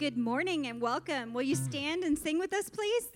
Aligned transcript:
Good 0.00 0.16
morning 0.16 0.66
and 0.66 0.80
welcome. 0.80 1.34
Will 1.34 1.42
you 1.42 1.54
stand 1.54 2.04
and 2.04 2.18
sing 2.18 2.38
with 2.38 2.54
us, 2.54 2.70
please? 2.70 3.08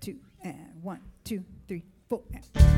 Two 0.00 0.16
and 0.42 0.72
one, 0.80 1.02
two, 1.24 1.44
three, 1.68 1.82
four. 2.08 2.22
And. 2.32 2.75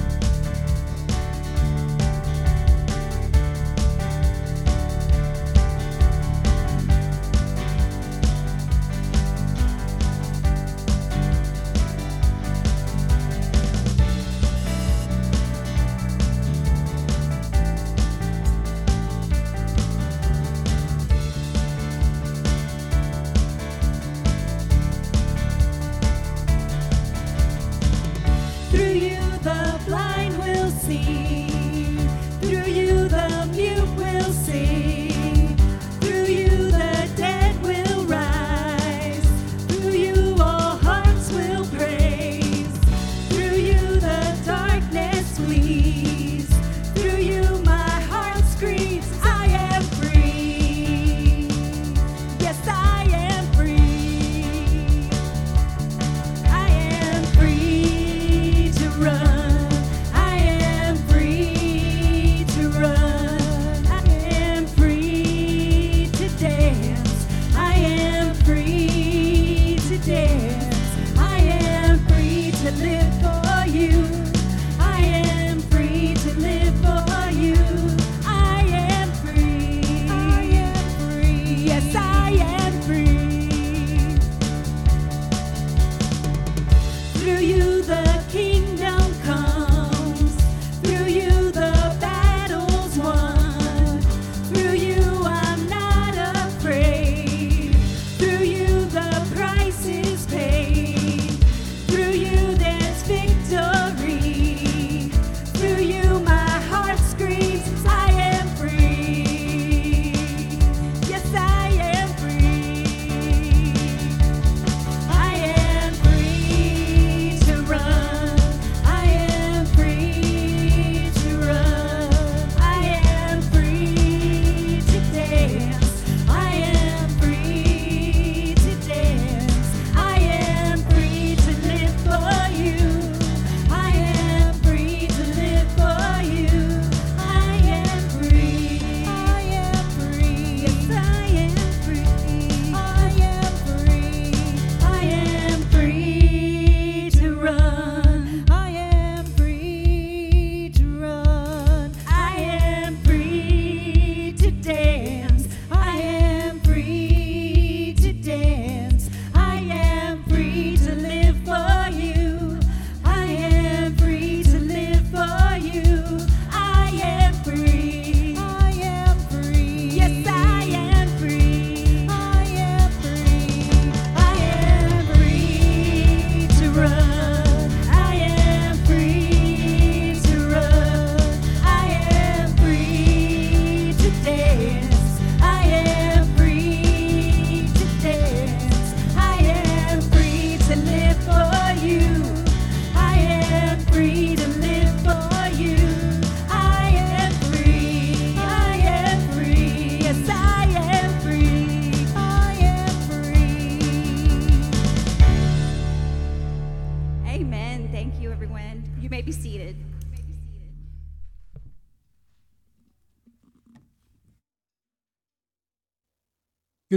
can 72.71 72.81
live. 72.81 73.08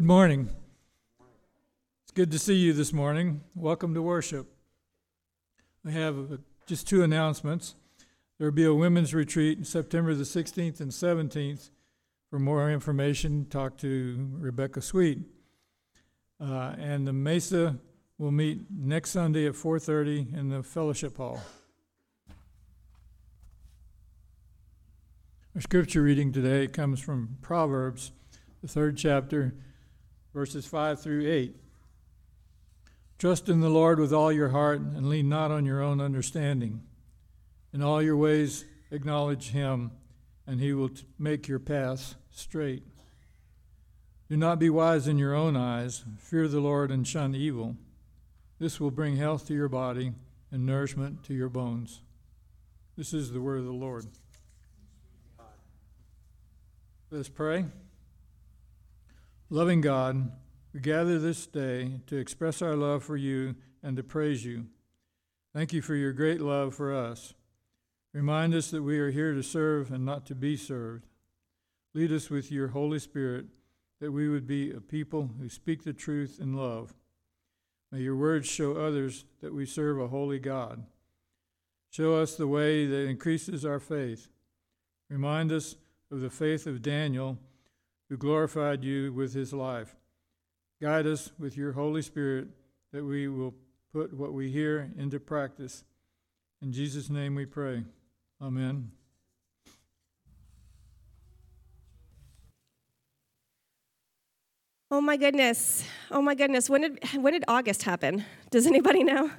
Good 0.02 0.08
morning. 0.08 0.50
It's 2.02 2.12
good 2.12 2.32
to 2.32 2.40
see 2.40 2.56
you 2.56 2.74
this 2.74 2.92
morning. 2.92 3.42
Welcome 3.54 3.94
to 3.94 4.02
worship. 4.02 4.52
We 5.84 5.94
have 5.94 6.40
just 6.66 6.88
two 6.88 7.04
announcements. 7.04 7.76
There 8.40 8.48
will 8.48 8.56
be 8.56 8.66
a 8.66 8.74
women's 8.74 9.14
retreat 9.14 9.68
September 9.68 10.16
the 10.16 10.24
16th 10.24 10.80
and 10.80 10.90
17th. 10.90 11.70
For 12.32 12.40
more 12.40 12.72
information, 12.72 13.46
talk 13.46 13.78
to 13.78 14.28
Rebecca 14.40 14.82
Sweet. 14.82 15.20
Uh, 16.40 16.74
and 16.80 17.06
the 17.06 17.14
Mesa 17.14 17.78
will 18.18 18.32
meet 18.32 18.62
next 18.72 19.12
Sunday 19.12 19.46
at 19.46 19.54
4:30 19.54 20.34
in 20.36 20.50
the 20.50 20.64
fellowship 20.64 21.18
hall. 21.18 21.40
Our 25.54 25.62
scripture 25.62 26.02
reading 26.02 26.32
today 26.32 26.66
comes 26.66 27.00
from 27.00 27.38
Proverbs, 27.44 28.12
the 28.64 28.68
third 28.68 28.98
chapter 28.98 29.54
verses 30.34 30.66
5 30.66 31.02
through 31.02 31.30
8. 31.30 31.56
Trust 33.18 33.50
in 33.50 33.60
the 33.60 33.70
Lord 33.70 34.00
with 34.00 34.14
all 34.14 34.32
your 34.32 34.50
heart 34.50 34.80
and 34.80 35.08
lean 35.08 35.30
not 35.30 35.52
on 35.52 35.66
your 35.66 35.82
own 35.82 36.02
understanding. 36.02 36.82
In 37.74 37.84
all 37.84 38.02
your 38.02 38.18
ways 38.18 38.66
acknowledge 38.90 39.52
him, 39.52 39.92
and 40.48 40.60
he 40.60 40.74
will 40.74 40.90
t- 40.90 41.06
make 41.20 41.48
your 41.48 41.60
paths 41.60 42.16
straight. 42.32 42.84
Do 44.30 44.38
not 44.38 44.60
be 44.60 44.70
wise 44.70 45.08
in 45.08 45.18
your 45.18 45.36
own 45.36 45.56
eyes. 45.56 46.04
Fear 46.18 46.48
the 46.48 46.60
Lord 46.60 46.90
and 46.90 47.08
shun 47.08 47.36
evil. 47.36 47.76
This 48.60 48.80
will 48.80 48.92
bring 48.92 49.18
health 49.18 49.48
to 49.48 49.54
your 49.54 49.70
body 49.70 50.14
and 50.52 50.66
nourishment 50.66 51.24
to 51.26 51.34
your 51.34 51.50
bones. 51.50 52.02
This 52.98 53.14
is 53.14 53.32
the 53.32 53.42
word 53.42 53.60
of 53.60 53.66
the 53.66 53.72
Lord. 53.72 54.06
Let's 57.10 57.30
pray. 57.30 57.66
Loving 59.54 59.82
God, 59.82 60.32
we 60.74 60.80
gather 60.80 61.20
this 61.20 61.46
day 61.46 62.00
to 62.08 62.16
express 62.16 62.62
our 62.62 62.78
love 62.78 63.04
for 63.04 63.18
you 63.18 63.56
and 63.84 63.98
to 63.98 64.02
praise 64.02 64.46
you. 64.46 64.68
Thank 65.54 65.74
you 65.74 65.82
for 65.82 65.94
your 65.94 66.14
great 66.14 66.40
love 66.40 66.74
for 66.74 66.96
us. 66.96 67.34
Remind 68.14 68.56
us 68.56 68.72
that 68.72 68.82
we 68.82 68.98
are 68.98 69.12
here 69.12 69.34
to 69.34 69.44
serve 69.44 69.92
and 69.92 70.06
not 70.06 70.26
to 70.28 70.36
be 70.36 70.56
served. 70.56 71.06
Lead 71.94 72.14
us 72.14 72.30
with 72.30 72.50
your 72.50 72.70
Holy 72.70 72.98
Spirit 72.98 73.48
that 74.00 74.14
we 74.14 74.30
would 74.30 74.48
be 74.48 74.72
a 74.72 74.80
people 74.80 75.32
who 75.38 75.50
speak 75.50 75.84
the 75.84 75.92
truth 75.92 76.40
in 76.42 76.54
love. 76.56 76.94
May 77.92 78.00
your 78.00 78.16
words 78.16 78.48
show 78.48 78.78
others 78.78 79.26
that 79.42 79.54
we 79.54 79.66
serve 79.66 80.00
a 80.00 80.08
holy 80.08 80.40
God. 80.40 80.86
Show 81.90 82.16
us 82.16 82.38
the 82.38 82.48
way 82.48 82.86
that 82.86 83.10
increases 83.10 83.66
our 83.66 83.82
faith. 83.82 84.30
Remind 85.10 85.52
us 85.52 85.76
of 86.10 86.22
the 86.22 86.30
faith 86.30 86.68
of 86.68 86.82
Daniel, 86.82 87.38
who 88.12 88.18
glorified 88.18 88.84
you 88.84 89.14
with 89.14 89.34
his 89.34 89.54
life. 89.54 89.96
Guide 90.82 91.08
us 91.08 91.32
with 91.40 91.56
your 91.56 91.72
Holy 91.72 92.02
Spirit 92.02 92.50
that 92.92 93.06
we 93.06 93.30
will 93.30 93.54
put 93.94 94.14
what 94.14 94.34
we 94.34 94.52
hear 94.52 94.92
into 94.98 95.18
practice. 95.18 95.86
In 96.62 96.74
Jesus' 96.74 97.10
name 97.10 97.36
we 97.36 97.46
pray. 97.46 97.86
Amen. 98.42 98.92
Oh 104.92 105.00
my 105.00 105.16
goodness. 105.16 105.86
Oh 106.12 106.22
my 106.22 106.36
goodness. 106.36 106.70
When 106.70 106.82
did 106.82 107.00
when 107.16 107.32
did 107.32 107.46
August 107.48 107.84
happen? 107.84 108.26
Does 108.50 108.68
anybody 108.68 109.06
know? 109.06 109.32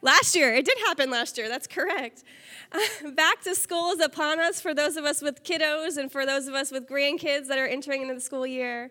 Last 0.00 0.36
year. 0.36 0.54
It 0.54 0.64
did 0.64 0.78
happen 0.78 1.10
last 1.10 1.38
year. 1.38 1.48
That's 1.48 1.66
correct. 1.66 2.22
Uh, 2.70 3.10
back 3.14 3.42
to 3.42 3.54
school 3.54 3.90
is 3.90 4.00
upon 4.00 4.38
us 4.40 4.60
for 4.60 4.74
those 4.74 4.96
of 4.96 5.04
us 5.04 5.22
with 5.22 5.42
kiddos 5.42 5.96
and 5.96 6.10
for 6.10 6.24
those 6.24 6.46
of 6.46 6.54
us 6.54 6.70
with 6.70 6.88
grandkids 6.88 7.48
that 7.48 7.58
are 7.58 7.66
entering 7.66 8.02
into 8.02 8.14
the 8.14 8.20
school 8.20 8.46
year 8.46 8.90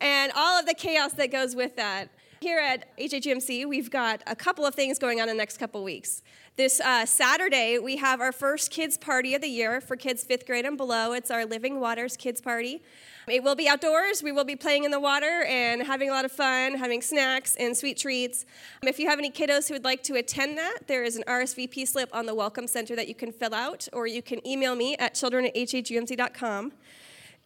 and 0.00 0.32
all 0.34 0.58
of 0.58 0.66
the 0.66 0.74
chaos 0.74 1.12
that 1.14 1.30
goes 1.30 1.54
with 1.54 1.76
that. 1.76 2.08
Here 2.42 2.58
at 2.58 2.96
HHUMC, 2.98 3.68
we've 3.68 3.88
got 3.88 4.20
a 4.26 4.34
couple 4.34 4.66
of 4.66 4.74
things 4.74 4.98
going 4.98 5.20
on 5.20 5.28
in 5.28 5.36
the 5.36 5.40
next 5.40 5.58
couple 5.58 5.84
weeks. 5.84 6.22
This 6.56 6.80
uh, 6.80 7.06
Saturday, 7.06 7.78
we 7.78 7.98
have 7.98 8.20
our 8.20 8.32
first 8.32 8.72
kids 8.72 8.98
party 8.98 9.36
of 9.36 9.42
the 9.42 9.46
year 9.46 9.80
for 9.80 9.94
kids 9.94 10.24
fifth 10.24 10.44
grade 10.44 10.66
and 10.66 10.76
below. 10.76 11.12
It's 11.12 11.30
our 11.30 11.46
Living 11.46 11.78
Waters 11.78 12.16
Kids 12.16 12.40
Party. 12.40 12.82
It 13.28 13.44
will 13.44 13.54
be 13.54 13.68
outdoors. 13.68 14.24
We 14.24 14.32
will 14.32 14.42
be 14.42 14.56
playing 14.56 14.82
in 14.82 14.90
the 14.90 14.98
water 14.98 15.44
and 15.44 15.84
having 15.84 16.10
a 16.10 16.12
lot 16.12 16.24
of 16.24 16.32
fun, 16.32 16.74
having 16.74 17.00
snacks 17.00 17.54
and 17.60 17.76
sweet 17.76 17.96
treats. 17.96 18.44
Um, 18.82 18.88
if 18.88 18.98
you 18.98 19.08
have 19.08 19.20
any 19.20 19.30
kiddos 19.30 19.68
who 19.68 19.74
would 19.74 19.84
like 19.84 20.02
to 20.02 20.16
attend 20.16 20.58
that, 20.58 20.88
there 20.88 21.04
is 21.04 21.14
an 21.14 21.22
RSVP 21.28 21.86
slip 21.86 22.12
on 22.12 22.26
the 22.26 22.34
Welcome 22.34 22.66
Center 22.66 22.96
that 22.96 23.06
you 23.06 23.14
can 23.14 23.30
fill 23.30 23.54
out, 23.54 23.86
or 23.92 24.08
you 24.08 24.20
can 24.20 24.44
email 24.44 24.74
me 24.74 24.96
at 24.96 25.14
children 25.14 25.46
at 25.46 25.54
hhumc.com 25.54 26.72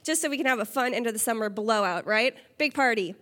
just 0.06 0.23
so 0.23 0.31
we 0.31 0.37
can 0.37 0.47
have 0.47 0.61
a 0.61 0.64
fun 0.64 0.94
end 0.94 1.08
of 1.08 1.12
the 1.12 1.19
summer 1.19 1.50
blowout, 1.50 2.06
right? 2.06 2.37
Big 2.58 2.73
party. 2.73 3.17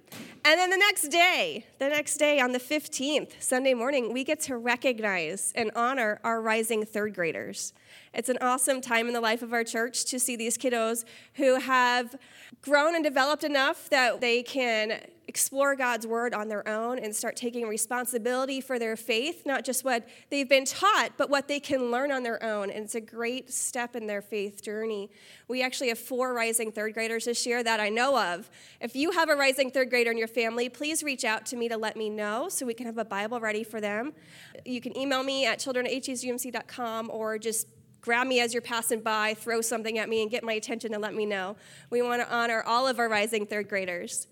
And 0.44 0.60
then 0.60 0.68
the 0.68 0.76
next 0.76 1.08
day, 1.08 1.64
the 1.78 1.88
next 1.88 2.18
day 2.18 2.38
on 2.38 2.52
the 2.52 2.58
15th, 2.58 3.42
Sunday 3.42 3.72
morning, 3.72 4.12
we 4.12 4.22
get 4.22 4.40
to 4.40 4.58
recognize 4.58 5.50
and 5.56 5.70
honor 5.74 6.20
our 6.22 6.42
rising 6.42 6.84
third 6.84 7.14
graders. 7.14 7.72
It's 8.12 8.28
an 8.28 8.36
awesome 8.42 8.82
time 8.82 9.06
in 9.06 9.14
the 9.14 9.22
life 9.22 9.40
of 9.40 9.54
our 9.54 9.64
church 9.64 10.04
to 10.04 10.20
see 10.20 10.36
these 10.36 10.58
kiddos 10.58 11.06
who 11.36 11.58
have 11.58 12.16
grown 12.60 12.94
and 12.94 13.02
developed 13.02 13.44
enough 13.44 13.88
that 13.88 14.20
they 14.20 14.42
can 14.42 15.00
explore 15.26 15.74
God's 15.74 16.06
word 16.06 16.34
on 16.34 16.48
their 16.48 16.66
own 16.68 16.98
and 16.98 17.14
start 17.14 17.36
taking 17.36 17.66
responsibility 17.66 18.60
for 18.60 18.78
their 18.78 18.96
faith, 18.96 19.44
not 19.46 19.64
just 19.64 19.84
what 19.84 20.08
they've 20.30 20.48
been 20.48 20.64
taught, 20.64 21.12
but 21.16 21.30
what 21.30 21.48
they 21.48 21.60
can 21.60 21.90
learn 21.90 22.12
on 22.12 22.22
their 22.22 22.42
own. 22.42 22.70
And 22.70 22.84
it's 22.84 22.94
a 22.94 23.00
great 23.00 23.52
step 23.52 23.96
in 23.96 24.06
their 24.06 24.22
faith 24.22 24.62
journey. 24.62 25.10
We 25.48 25.62
actually 25.62 25.88
have 25.88 25.98
four 25.98 26.34
rising 26.34 26.72
third 26.72 26.94
graders 26.94 27.24
this 27.24 27.46
year 27.46 27.62
that 27.62 27.80
I 27.80 27.88
know 27.88 28.18
of. 28.18 28.50
If 28.80 28.94
you 28.94 29.12
have 29.12 29.28
a 29.28 29.34
rising 29.34 29.70
third 29.70 29.90
grader 29.90 30.10
in 30.10 30.18
your 30.18 30.28
family, 30.28 30.68
please 30.68 31.02
reach 31.02 31.24
out 31.24 31.46
to 31.46 31.56
me 31.56 31.68
to 31.68 31.76
let 31.76 31.96
me 31.96 32.10
know 32.10 32.48
so 32.48 32.66
we 32.66 32.74
can 32.74 32.86
have 32.86 32.98
a 32.98 33.04
Bible 33.04 33.40
ready 33.40 33.64
for 33.64 33.80
them. 33.80 34.12
You 34.64 34.80
can 34.80 34.96
email 34.96 35.22
me 35.22 35.46
at 35.46 35.58
children 35.58 35.86
or 37.08 37.38
just 37.38 37.66
grab 38.00 38.26
me 38.26 38.40
as 38.40 38.52
you're 38.52 38.60
passing 38.60 39.00
by, 39.00 39.34
throw 39.34 39.62
something 39.62 39.98
at 39.98 40.08
me, 40.08 40.20
and 40.20 40.30
get 40.30 40.44
my 40.44 40.52
attention 40.52 40.92
and 40.92 41.02
let 41.02 41.14
me 41.14 41.24
know. 41.24 41.56
We 41.88 42.02
want 42.02 42.20
to 42.20 42.30
honor 42.30 42.62
all 42.66 42.86
of 42.86 42.98
our 42.98 43.08
rising 43.08 43.46
third 43.46 43.68
graders. 43.68 44.26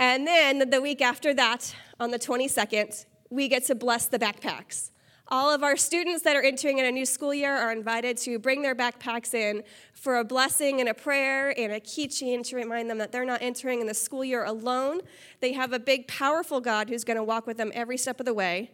And 0.00 0.26
then 0.26 0.70
the 0.70 0.80
week 0.80 1.02
after 1.02 1.34
that, 1.34 1.74
on 1.98 2.12
the 2.12 2.18
22nd, 2.18 3.04
we 3.30 3.48
get 3.48 3.64
to 3.66 3.74
bless 3.74 4.06
the 4.06 4.18
backpacks. 4.18 4.90
All 5.30 5.52
of 5.52 5.62
our 5.62 5.76
students 5.76 6.22
that 6.22 6.36
are 6.36 6.42
entering 6.42 6.78
in 6.78 6.86
a 6.86 6.90
new 6.90 7.04
school 7.04 7.34
year 7.34 7.54
are 7.54 7.72
invited 7.72 8.16
to 8.18 8.38
bring 8.38 8.62
their 8.62 8.74
backpacks 8.74 9.34
in 9.34 9.62
for 9.92 10.18
a 10.18 10.24
blessing 10.24 10.80
and 10.80 10.88
a 10.88 10.94
prayer 10.94 11.52
and 11.58 11.72
a 11.72 11.80
keychain 11.80 12.42
to 12.44 12.56
remind 12.56 12.88
them 12.88 12.96
that 12.98 13.12
they're 13.12 13.26
not 13.26 13.42
entering 13.42 13.80
in 13.80 13.86
the 13.86 13.92
school 13.92 14.24
year 14.24 14.44
alone. 14.44 15.00
They 15.40 15.52
have 15.52 15.72
a 15.72 15.78
big, 15.78 16.06
powerful 16.06 16.60
God 16.60 16.88
who's 16.88 17.04
going 17.04 17.18
to 17.18 17.24
walk 17.24 17.46
with 17.46 17.58
them 17.58 17.72
every 17.74 17.98
step 17.98 18.20
of 18.20 18.26
the 18.26 18.32
way. 18.32 18.70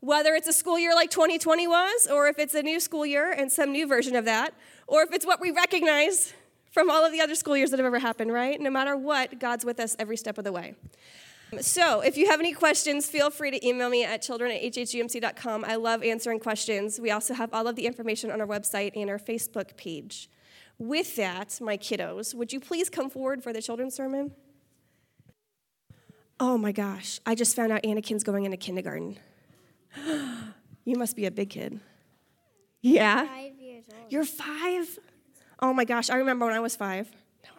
Whether 0.00 0.34
it's 0.34 0.48
a 0.48 0.52
school 0.52 0.78
year 0.78 0.94
like 0.94 1.10
2020 1.10 1.68
was, 1.68 2.08
or 2.08 2.26
if 2.26 2.38
it's 2.38 2.54
a 2.54 2.62
new 2.62 2.80
school 2.80 3.06
year 3.06 3.30
and 3.30 3.52
some 3.52 3.70
new 3.70 3.86
version 3.86 4.16
of 4.16 4.24
that, 4.24 4.54
or 4.88 5.02
if 5.02 5.12
it's 5.12 5.26
what 5.26 5.40
we 5.40 5.52
recognize 5.52 6.32
from 6.72 6.90
all 6.90 7.04
of 7.04 7.12
the 7.12 7.20
other 7.20 7.34
school 7.34 7.56
years 7.56 7.70
that 7.70 7.78
have 7.78 7.86
ever 7.86 7.98
happened, 7.98 8.32
right? 8.32 8.60
No 8.60 8.70
matter 8.70 8.96
what, 8.96 9.38
God's 9.38 9.64
with 9.64 9.78
us 9.78 9.94
every 9.98 10.16
step 10.16 10.38
of 10.38 10.44
the 10.44 10.52
way. 10.52 10.74
So, 11.60 12.00
if 12.00 12.16
you 12.16 12.30
have 12.30 12.40
any 12.40 12.54
questions, 12.54 13.06
feel 13.06 13.28
free 13.28 13.50
to 13.50 13.66
email 13.66 13.90
me 13.90 14.04
at 14.04 14.22
children 14.22 14.50
at 14.50 14.62
hhumc.com. 14.62 15.66
I 15.66 15.74
love 15.74 16.02
answering 16.02 16.40
questions. 16.40 16.98
We 16.98 17.10
also 17.10 17.34
have 17.34 17.52
all 17.52 17.68
of 17.68 17.76
the 17.76 17.86
information 17.86 18.30
on 18.30 18.40
our 18.40 18.46
website 18.46 18.92
and 18.96 19.10
our 19.10 19.18
Facebook 19.18 19.76
page. 19.76 20.30
With 20.78 21.14
that, 21.16 21.60
my 21.60 21.76
kiddos, 21.76 22.34
would 22.34 22.54
you 22.54 22.58
please 22.58 22.88
come 22.88 23.10
forward 23.10 23.42
for 23.42 23.52
the 23.52 23.60
children's 23.60 23.94
sermon? 23.94 24.32
Oh 26.40 26.56
my 26.56 26.72
gosh, 26.72 27.20
I 27.26 27.34
just 27.34 27.54
found 27.54 27.70
out 27.70 27.82
Anakin's 27.82 28.24
going 28.24 28.44
into 28.44 28.56
kindergarten. 28.56 29.18
you 30.84 30.96
must 30.96 31.16
be 31.16 31.26
a 31.26 31.30
big 31.30 31.50
kid. 31.50 31.80
Yeah? 32.80 33.26
Five 33.26 33.58
years 33.58 33.84
old. 33.94 34.10
You're 34.10 34.24
five? 34.24 34.98
Oh 35.62 35.72
my 35.72 35.84
gosh, 35.84 36.10
I 36.10 36.16
remember 36.16 36.44
when 36.44 36.54
I 36.54 36.58
was 36.58 36.74
five. 36.74 37.08
No, 37.44 37.50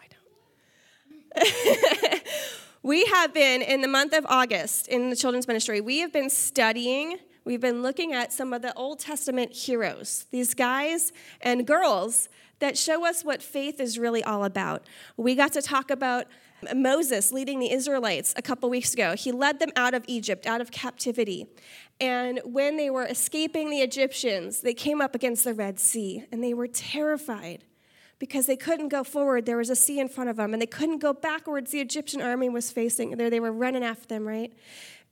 I 1.38 1.42
don't. 2.12 2.22
we 2.84 3.06
have 3.06 3.34
been, 3.34 3.62
in 3.62 3.80
the 3.80 3.88
month 3.88 4.14
of 4.14 4.26
August, 4.28 4.90
in 4.90 5.10
the 5.10 5.16
children's 5.16 5.48
ministry, 5.48 5.80
we 5.80 6.00
have 6.00 6.12
been 6.12 6.30
studying, 6.30 7.18
we've 7.46 7.62
been 7.62 7.82
looking 7.82 8.12
at 8.12 8.34
some 8.34 8.52
of 8.52 8.62
the 8.62 8.74
Old 8.74 9.00
Testament 9.00 9.54
heroes, 9.54 10.26
these 10.32 10.54
guys 10.54 11.14
and 11.40 11.66
girls 11.66 12.28
that 12.60 12.78
show 12.78 13.06
us 13.06 13.24
what 13.24 13.42
faith 13.42 13.80
is 13.80 13.98
really 13.98 14.22
all 14.22 14.44
about. 14.44 14.86
We 15.16 15.34
got 15.34 15.54
to 15.54 15.62
talk 15.62 15.90
about 15.90 16.28
Moses 16.76 17.32
leading 17.32 17.60
the 17.60 17.72
Israelites 17.72 18.34
a 18.36 18.42
couple 18.42 18.70
weeks 18.70 18.94
ago. 18.94 19.16
He 19.16 19.32
led 19.32 19.60
them 19.60 19.72
out 19.78 19.94
of 19.94 20.04
Egypt, 20.08 20.46
out 20.46 20.60
of 20.60 20.72
captivity. 20.72 21.48
And 22.02 22.42
when 22.44 22.76
they 22.76 22.90
were 22.90 23.06
escaping 23.06 23.70
the 23.70 23.80
Egyptians, 23.80 24.60
they 24.60 24.74
came 24.74 25.00
up 25.00 25.16
against 25.16 25.46
the 25.46 25.54
Red 25.54 25.80
Sea 25.80 26.26
and 26.34 26.44
they 26.44 26.54
were 26.54 26.68
terrified 26.68 27.64
because 28.24 28.46
they 28.46 28.56
couldn't 28.56 28.88
go 28.88 29.04
forward. 29.04 29.46
There 29.46 29.58
was 29.58 29.70
a 29.70 29.76
sea 29.76 30.00
in 30.00 30.08
front 30.08 30.30
of 30.30 30.38
them, 30.38 30.54
and 30.54 30.62
they 30.62 30.66
couldn't 30.66 31.00
go 31.00 31.12
backwards. 31.12 31.72
The 31.72 31.82
Egyptian 31.82 32.22
army 32.22 32.48
was 32.48 32.72
facing 32.72 33.18
there. 33.18 33.30
They 33.30 33.42
were 33.42 33.52
running 33.52 33.84
after 33.84 34.08
them, 34.08 34.26
right? 34.26 34.54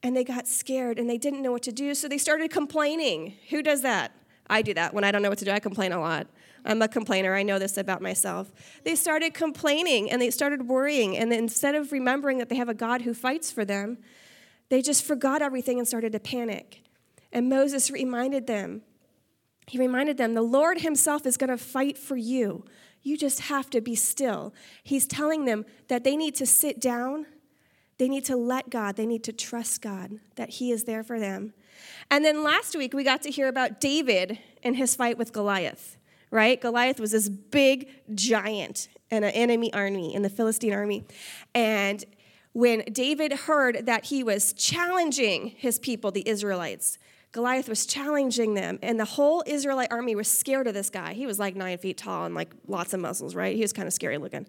And 0.01 0.15
they 0.15 0.23
got 0.23 0.47
scared 0.47 0.97
and 0.97 1.09
they 1.09 1.17
didn't 1.17 1.41
know 1.41 1.51
what 1.51 1.63
to 1.63 1.73
do, 1.73 1.93
so 1.93 2.07
they 2.07 2.17
started 2.17 2.51
complaining. 2.51 3.33
Who 3.49 3.61
does 3.61 3.81
that? 3.81 4.13
I 4.49 4.61
do 4.61 4.73
that. 4.75 4.93
When 4.93 5.03
I 5.03 5.11
don't 5.11 5.21
know 5.21 5.27
what 5.27 5.39
to 5.39 5.45
do, 5.45 5.51
I 5.51 5.59
complain 5.59 5.91
a 5.91 5.99
lot. 5.99 6.27
I'm 6.63 6.81
a 6.81 6.87
complainer. 6.87 7.35
I 7.35 7.43
know 7.43 7.59
this 7.59 7.75
about 7.75 8.01
myself. 8.01 8.49
They 8.85 8.95
started 8.95 9.33
complaining 9.33 10.09
and 10.09 10.21
they 10.21 10.31
started 10.31 10.69
worrying. 10.69 11.17
And 11.17 11.33
instead 11.33 11.75
of 11.75 11.91
remembering 11.91 12.37
that 12.37 12.47
they 12.47 12.55
have 12.55 12.69
a 12.69 12.73
God 12.73 13.01
who 13.01 13.13
fights 13.13 13.51
for 13.51 13.65
them, 13.65 13.97
they 14.69 14.81
just 14.81 15.03
forgot 15.03 15.41
everything 15.41 15.79
and 15.79 15.87
started 15.87 16.13
to 16.13 16.19
panic. 16.21 16.81
And 17.33 17.49
Moses 17.49 17.91
reminded 17.91 18.47
them, 18.47 18.83
he 19.67 19.77
reminded 19.77 20.15
them, 20.15 20.33
the 20.33 20.41
Lord 20.41 20.79
Himself 20.79 21.25
is 21.25 21.35
going 21.35 21.49
to 21.49 21.57
fight 21.57 21.97
for 21.97 22.15
you. 22.15 22.63
You 23.03 23.17
just 23.17 23.41
have 23.41 23.69
to 23.71 23.81
be 23.81 23.95
still. 23.95 24.53
He's 24.83 25.07
telling 25.07 25.45
them 25.45 25.65
that 25.87 26.03
they 26.03 26.15
need 26.15 26.35
to 26.35 26.45
sit 26.45 26.79
down, 26.79 27.25
they 27.97 28.09
need 28.09 28.25
to 28.25 28.35
let 28.35 28.69
God, 28.69 28.95
they 28.95 29.05
need 29.05 29.23
to 29.25 29.33
trust 29.33 29.81
God, 29.81 30.19
that 30.35 30.49
He 30.49 30.71
is 30.71 30.85
there 30.85 31.03
for 31.03 31.19
them. 31.19 31.53
And 32.09 32.25
then 32.25 32.43
last 32.43 32.75
week, 32.75 32.93
we 32.93 33.03
got 33.03 33.21
to 33.23 33.31
hear 33.31 33.47
about 33.47 33.79
David 33.79 34.39
and 34.63 34.75
his 34.75 34.95
fight 34.95 35.17
with 35.17 35.33
Goliath, 35.33 35.97
right? 36.29 36.59
Goliath 36.59 36.99
was 36.99 37.11
this 37.11 37.29
big 37.29 37.89
giant 38.13 38.87
in 39.09 39.23
an 39.23 39.31
enemy 39.31 39.73
army, 39.73 40.13
in 40.13 40.21
the 40.21 40.29
Philistine 40.29 40.73
army. 40.73 41.05
And 41.53 42.03
when 42.53 42.83
David 42.91 43.31
heard 43.31 43.85
that 43.85 44.05
he 44.05 44.23
was 44.23 44.53
challenging 44.53 45.53
his 45.57 45.79
people, 45.79 46.11
the 46.11 46.27
Israelites, 46.27 46.97
Goliath 47.31 47.69
was 47.69 47.85
challenging 47.85 48.55
them, 48.55 48.77
and 48.81 48.99
the 48.99 49.05
whole 49.05 49.41
Israelite 49.47 49.91
army 49.91 50.15
was 50.15 50.27
scared 50.27 50.67
of 50.67 50.73
this 50.73 50.89
guy. 50.89 51.13
He 51.13 51.25
was 51.25 51.39
like 51.39 51.55
nine 51.55 51.77
feet 51.77 51.97
tall 51.97 52.25
and 52.25 52.35
like 52.35 52.51
lots 52.67 52.93
of 52.93 52.99
muscles, 52.99 53.35
right? 53.35 53.55
He 53.55 53.61
was 53.61 53.71
kind 53.71 53.87
of 53.87 53.93
scary 53.93 54.17
looking. 54.17 54.45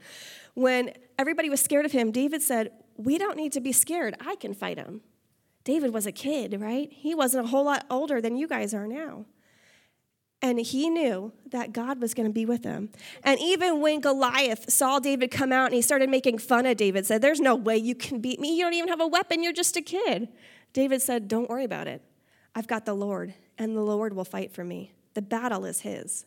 When 0.54 0.92
everybody 1.16 1.48
was 1.48 1.60
scared 1.60 1.86
of 1.86 1.92
him, 1.92 2.10
David 2.10 2.42
said, 2.42 2.72
We 2.96 3.18
don't 3.18 3.36
need 3.36 3.52
to 3.52 3.60
be 3.60 3.72
scared. 3.72 4.16
I 4.20 4.34
can 4.34 4.52
fight 4.52 4.78
him. 4.78 5.02
David 5.64 5.94
was 5.94 6.06
a 6.06 6.12
kid, 6.12 6.60
right? 6.60 6.88
He 6.90 7.14
wasn't 7.14 7.46
a 7.46 7.48
whole 7.48 7.64
lot 7.64 7.86
older 7.88 8.20
than 8.20 8.36
you 8.36 8.48
guys 8.48 8.74
are 8.74 8.88
now. 8.88 9.26
And 10.44 10.58
he 10.58 10.90
knew 10.90 11.32
that 11.52 11.72
God 11.72 12.00
was 12.00 12.14
going 12.14 12.26
to 12.26 12.32
be 12.32 12.44
with 12.44 12.64
him. 12.64 12.90
And 13.22 13.38
even 13.38 13.80
when 13.80 14.00
Goliath 14.00 14.72
saw 14.72 14.98
David 14.98 15.30
come 15.30 15.52
out 15.52 15.66
and 15.66 15.74
he 15.74 15.82
started 15.82 16.10
making 16.10 16.38
fun 16.38 16.66
of 16.66 16.76
David, 16.76 17.06
said, 17.06 17.22
There's 17.22 17.40
no 17.40 17.54
way 17.54 17.76
you 17.76 17.94
can 17.94 18.20
beat 18.20 18.40
me. 18.40 18.56
You 18.56 18.64
don't 18.64 18.74
even 18.74 18.88
have 18.88 19.00
a 19.00 19.06
weapon. 19.06 19.44
You're 19.44 19.52
just 19.52 19.76
a 19.76 19.82
kid. 19.82 20.28
David 20.72 21.00
said, 21.00 21.28
Don't 21.28 21.48
worry 21.48 21.62
about 21.62 21.86
it. 21.86 22.02
I've 22.54 22.66
got 22.66 22.84
the 22.84 22.94
Lord, 22.94 23.34
and 23.58 23.76
the 23.76 23.80
Lord 23.80 24.14
will 24.14 24.24
fight 24.24 24.52
for 24.52 24.64
me. 24.64 24.92
The 25.14 25.22
battle 25.22 25.64
is 25.64 25.80
His. 25.80 26.26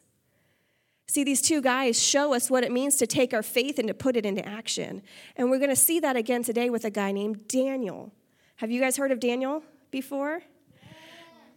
See, 1.07 1.23
these 1.23 1.41
two 1.41 1.61
guys 1.61 2.01
show 2.01 2.33
us 2.33 2.49
what 2.49 2.63
it 2.63 2.71
means 2.71 2.95
to 2.97 3.07
take 3.07 3.33
our 3.33 3.43
faith 3.43 3.77
and 3.77 3.87
to 3.87 3.93
put 3.93 4.15
it 4.15 4.25
into 4.25 4.45
action. 4.45 5.03
And 5.35 5.49
we're 5.49 5.59
going 5.59 5.69
to 5.69 5.75
see 5.75 5.99
that 5.99 6.15
again 6.15 6.43
today 6.43 6.69
with 6.69 6.83
a 6.83 6.89
guy 6.89 7.11
named 7.11 7.47
Daniel. 7.47 8.11
Have 8.57 8.71
you 8.71 8.81
guys 8.81 8.97
heard 8.97 9.11
of 9.11 9.19
Daniel 9.19 9.63
before? 9.91 10.41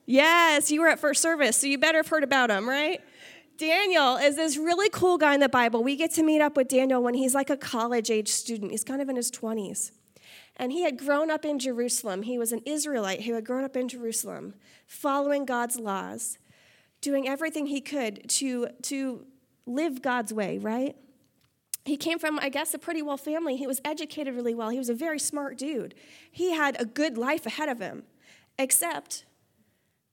Yes, 0.05 0.71
you 0.71 0.81
were 0.81 0.89
at 0.89 0.99
first 0.99 1.21
service, 1.23 1.57
so 1.57 1.67
you 1.67 1.79
better 1.79 1.99
have 1.99 2.09
heard 2.09 2.25
about 2.25 2.51
him, 2.51 2.69
right? 2.69 3.01
Daniel 3.59 4.17
is 4.17 4.37
this 4.37 4.57
really 4.57 4.89
cool 4.91 5.19
guy 5.19 5.35
in 5.35 5.41
the 5.41 5.49
Bible. 5.49 5.83
We 5.83 5.97
get 5.97 6.13
to 6.15 6.23
meet 6.23 6.41
up 6.41 6.57
with 6.57 6.69
Daniel 6.69 7.03
when 7.03 7.15
he's 7.15 7.35
like 7.35 7.51
a 7.51 7.57
college 7.57 8.11
age 8.11 8.29
student. 8.29 8.71
He's 8.71 8.85
kind 8.85 9.03
of 9.03 9.09
in 9.09 9.17
his 9.17 9.31
20s. 9.31 9.91
And 10.59 10.73
he 10.73 10.83
had 10.83 10.99
grown 10.99 11.31
up 11.31 11.45
in 11.45 11.59
Jerusalem. 11.59 12.23
He 12.23 12.39
was 12.39 12.53
an 12.53 12.63
Israelite 12.67 13.23
who 13.23 13.35
had 13.35 13.45
grown 13.45 13.65
up 13.65 13.77
in 13.77 13.89
Jerusalem, 13.89 14.55
following 14.87 15.45
God's 15.45 15.79
laws, 15.79 16.39
doing 17.01 17.29
everything 17.29 17.67
he 17.67 17.81
could 17.81 18.29
to, 18.31 18.69
to 18.83 19.25
live 19.67 20.03
God's 20.03 20.33
way, 20.33 20.59
right? 20.59 20.97
He 21.85 21.97
came 21.97 22.19
from, 22.19 22.39
I 22.41 22.49
guess, 22.49 22.75
a 22.75 22.79
pretty 22.79 23.03
well 23.03 23.17
family. 23.17 23.57
He 23.57 23.67
was 23.67 23.81
educated 23.85 24.35
really 24.35 24.55
well. 24.55 24.69
He 24.69 24.79
was 24.79 24.91
a 24.91 24.95
very 24.95 25.19
smart 25.19 25.57
dude. 25.57 25.95
He 26.31 26.53
had 26.53 26.81
a 26.81 26.85
good 26.85 27.17
life 27.17 27.47
ahead 27.47 27.69
of 27.69 27.79
him, 27.79 28.03
except 28.59 29.25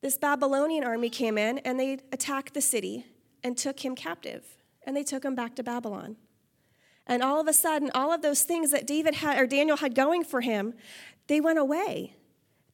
this 0.02 0.18
Babylonian 0.18 0.84
army 0.84 1.10
came 1.10 1.38
in 1.38 1.58
and 1.60 1.80
they 1.80 2.00
attacked 2.12 2.54
the 2.54 2.62
city 2.62 3.06
and 3.44 3.58
took 3.58 3.84
him 3.84 3.96
captive. 3.96 4.46
And 4.86 4.96
they 4.96 5.04
took 5.04 5.26
him 5.26 5.34
back 5.34 5.56
to 5.56 5.64
Babylon. 5.64 6.16
And 7.08 7.22
all 7.22 7.40
of 7.40 7.48
a 7.48 7.54
sudden, 7.54 7.92
all 7.94 8.12
of 8.12 8.22
those 8.22 8.44
things 8.44 8.72
that 8.72 8.88
David 8.88 9.16
had 9.16 9.40
or 9.40 9.46
Daniel 9.46 9.78
had 9.78 9.96
going 9.96 10.24
for 10.24 10.42
him, 10.42 10.74
they 11.28 11.40
went 11.40 11.60
away. 11.60 12.16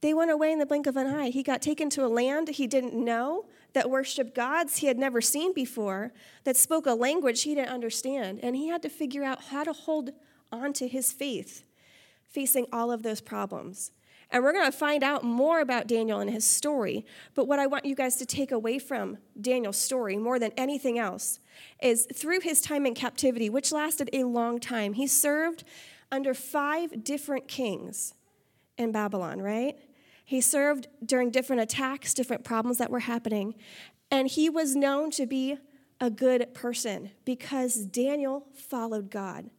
They 0.01 0.13
went 0.13 0.31
away 0.31 0.51
in 0.51 0.59
the 0.59 0.65
blink 0.65 0.87
of 0.87 0.97
an 0.97 1.07
eye. 1.07 1.29
He 1.29 1.43
got 1.43 1.61
taken 1.61 1.89
to 1.91 2.05
a 2.05 2.07
land 2.07 2.49
he 2.49 2.65
didn't 2.65 2.93
know 2.93 3.45
that 3.73 3.89
worshiped 3.89 4.35
gods 4.35 4.77
he 4.77 4.87
had 4.87 4.97
never 4.97 5.21
seen 5.21 5.53
before, 5.53 6.11
that 6.43 6.57
spoke 6.57 6.85
a 6.85 6.93
language 6.93 7.43
he 7.43 7.55
didn't 7.55 7.69
understand. 7.69 8.39
And 8.43 8.55
he 8.55 8.67
had 8.67 8.81
to 8.81 8.89
figure 8.89 9.23
out 9.23 9.45
how 9.45 9.63
to 9.63 9.73
hold 9.73 10.11
on 10.51 10.73
to 10.73 10.87
his 10.87 11.13
faith 11.13 11.63
facing 12.27 12.65
all 12.71 12.91
of 12.91 13.03
those 13.03 13.21
problems. 13.21 13.91
And 14.31 14.43
we're 14.43 14.53
going 14.53 14.71
to 14.71 14.77
find 14.77 15.03
out 15.03 15.23
more 15.23 15.59
about 15.59 15.87
Daniel 15.87 16.19
and 16.19 16.29
his 16.29 16.45
story. 16.45 17.05
But 17.35 17.47
what 17.47 17.59
I 17.59 17.67
want 17.67 17.85
you 17.85 17.95
guys 17.95 18.15
to 18.17 18.25
take 18.25 18.51
away 18.51 18.79
from 18.79 19.17
Daniel's 19.39 19.77
story 19.77 20.17
more 20.17 20.39
than 20.39 20.51
anything 20.55 20.97
else 20.97 21.39
is 21.81 22.07
through 22.13 22.39
his 22.39 22.61
time 22.61 22.85
in 22.85 22.93
captivity, 22.93 23.49
which 23.49 23.71
lasted 23.71 24.09
a 24.13 24.23
long 24.23 24.59
time, 24.59 24.93
he 24.93 25.05
served 25.05 25.65
under 26.11 26.33
five 26.33 27.03
different 27.03 27.47
kings 27.47 28.13
in 28.77 28.91
Babylon, 28.91 29.41
right? 29.41 29.77
He 30.23 30.39
served 30.39 30.87
during 31.05 31.29
different 31.29 31.61
attacks, 31.61 32.13
different 32.13 32.45
problems 32.45 32.77
that 32.77 32.89
were 32.89 33.01
happening. 33.01 33.55
And 34.09 34.29
he 34.29 34.49
was 34.49 34.75
known 34.75 35.11
to 35.11 35.25
be 35.25 35.57
a 35.99 36.09
good 36.09 36.53
person 36.53 37.11
because 37.25 37.75
Daniel 37.75 38.45
followed 38.53 39.11
God. 39.11 39.49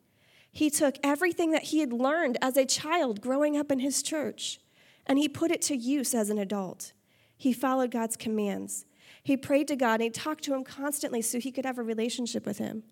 He 0.53 0.69
took 0.69 0.97
everything 1.03 1.51
that 1.53 1.65
he 1.65 1.81
had 1.81 1.93
learned 1.93 2.37
as 2.43 2.57
a 2.57 2.67
child 2.67 3.21
growing 3.21 3.57
up 3.57 3.73
in 3.73 3.81
his 3.81 4.03
church 4.03 4.61
and 5.07 5.19
he 5.19 5.29
put 5.29 5.51
it 5.51 5.63
to 5.63 5.77
use 5.77 6.15
as 6.15 6.31
an 6.31 6.39
adult. 6.39 6.93
He 7.37 7.53
followed 7.53 7.91
God's 7.91 8.17
commands. 8.17 8.85
He 9.23 9.37
prayed 9.37 9.69
to 9.69 9.77
God 9.77 9.95
and 9.95 10.03
he 10.03 10.11
talked 10.11 10.45
to 10.45 10.55
him 10.55 10.63
constantly 10.63 11.23
so 11.23 11.41
he 11.41 11.51
could 11.51 11.65
have 11.65 11.79
a 11.79 11.83
relationship 11.83 12.47
with 12.47 12.59
him. 12.59 12.85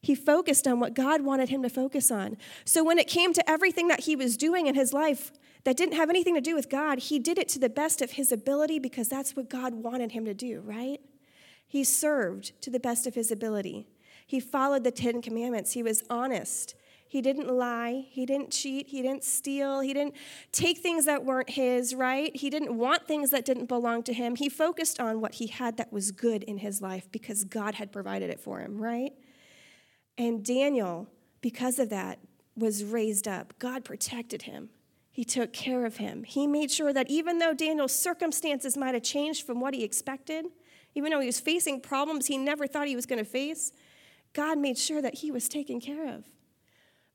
He 0.00 0.14
focused 0.14 0.66
on 0.66 0.80
what 0.80 0.94
God 0.94 1.22
wanted 1.22 1.48
him 1.48 1.62
to 1.62 1.68
focus 1.68 2.10
on. 2.10 2.36
So 2.64 2.82
when 2.82 2.98
it 2.98 3.06
came 3.06 3.32
to 3.32 3.50
everything 3.50 3.88
that 3.88 4.00
he 4.00 4.16
was 4.16 4.36
doing 4.36 4.66
in 4.66 4.74
his 4.74 4.92
life, 4.92 5.32
that 5.64 5.78
didn't 5.78 5.96
have 5.96 6.10
anything 6.10 6.34
to 6.34 6.42
do 6.42 6.54
with 6.54 6.68
God, 6.68 6.98
he 6.98 7.18
did 7.18 7.38
it 7.38 7.48
to 7.50 7.58
the 7.58 7.70
best 7.70 8.02
of 8.02 8.12
his 8.12 8.30
ability 8.30 8.78
because 8.78 9.08
that's 9.08 9.34
what 9.34 9.48
God 9.48 9.74
wanted 9.74 10.12
him 10.12 10.26
to 10.26 10.34
do, 10.34 10.60
right? 10.60 11.00
He 11.66 11.84
served 11.84 12.60
to 12.62 12.70
the 12.70 12.78
best 12.78 13.06
of 13.06 13.14
his 13.14 13.30
ability. 13.30 13.86
He 14.26 14.40
followed 14.40 14.84
the 14.84 14.90
Ten 14.90 15.22
Commandments. 15.22 15.72
He 15.72 15.82
was 15.82 16.02
honest. 16.10 16.74
He 17.06 17.20
didn't 17.20 17.48
lie. 17.48 18.06
He 18.10 18.26
didn't 18.26 18.50
cheat. 18.50 18.88
He 18.88 19.02
didn't 19.02 19.24
steal. 19.24 19.80
He 19.80 19.94
didn't 19.94 20.14
take 20.52 20.78
things 20.78 21.04
that 21.04 21.24
weren't 21.24 21.50
his, 21.50 21.94
right? 21.94 22.34
He 22.34 22.50
didn't 22.50 22.76
want 22.76 23.06
things 23.06 23.30
that 23.30 23.44
didn't 23.44 23.66
belong 23.66 24.02
to 24.04 24.12
him. 24.12 24.36
He 24.36 24.48
focused 24.48 24.98
on 24.98 25.20
what 25.20 25.34
he 25.34 25.46
had 25.46 25.76
that 25.76 25.92
was 25.92 26.10
good 26.10 26.42
in 26.42 26.58
his 26.58 26.82
life 26.82 27.10
because 27.12 27.44
God 27.44 27.76
had 27.76 27.92
provided 27.92 28.30
it 28.30 28.40
for 28.40 28.60
him, 28.60 28.78
right? 28.78 29.12
And 30.18 30.44
Daniel, 30.44 31.08
because 31.40 31.78
of 31.78 31.90
that, 31.90 32.18
was 32.56 32.84
raised 32.84 33.28
up. 33.28 33.54
God 33.58 33.84
protected 33.84 34.42
him. 34.42 34.70
He 35.10 35.24
took 35.24 35.52
care 35.52 35.86
of 35.86 35.98
him. 35.98 36.24
He 36.24 36.46
made 36.46 36.70
sure 36.70 36.92
that 36.92 37.08
even 37.08 37.38
though 37.38 37.54
Daniel's 37.54 37.96
circumstances 37.96 38.76
might 38.76 38.94
have 38.94 39.04
changed 39.04 39.46
from 39.46 39.60
what 39.60 39.74
he 39.74 39.84
expected, 39.84 40.46
even 40.94 41.10
though 41.10 41.20
he 41.20 41.26
was 41.26 41.40
facing 41.40 41.80
problems 41.80 42.26
he 42.26 42.38
never 42.38 42.66
thought 42.66 42.88
he 42.88 42.96
was 42.96 43.06
going 43.06 43.20
to 43.20 43.24
face, 43.24 43.72
God 44.32 44.58
made 44.58 44.76
sure 44.76 45.00
that 45.00 45.14
he 45.16 45.30
was 45.30 45.48
taken 45.48 45.80
care 45.80 46.12
of, 46.12 46.24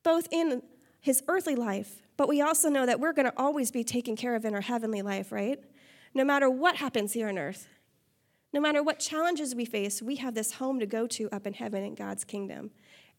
both 0.03 0.27
in 0.31 0.61
his 1.01 1.23
earthly 1.27 1.55
life, 1.55 2.01
but 2.17 2.27
we 2.27 2.41
also 2.41 2.69
know 2.69 2.85
that 2.85 2.99
we're 2.99 3.13
going 3.13 3.25
to 3.25 3.33
always 3.37 3.71
be 3.71 3.83
taken 3.83 4.15
care 4.15 4.35
of 4.35 4.45
in 4.45 4.53
our 4.53 4.61
heavenly 4.61 5.01
life, 5.01 5.31
right? 5.31 5.59
No 6.13 6.23
matter 6.23 6.49
what 6.49 6.77
happens 6.77 7.13
here 7.13 7.29
on 7.29 7.37
earth, 7.37 7.67
no 8.51 8.59
matter 8.59 8.81
what 8.81 8.99
challenges 8.99 9.53
we 9.55 9.65
face, 9.65 10.01
we 10.01 10.15
have 10.15 10.33
this 10.33 10.53
home 10.53 10.79
to 10.79 10.85
go 10.85 11.07
to 11.07 11.29
up 11.31 11.45
in 11.45 11.53
heaven 11.53 11.83
in 11.83 11.95
God's 11.95 12.23
kingdom. 12.23 12.71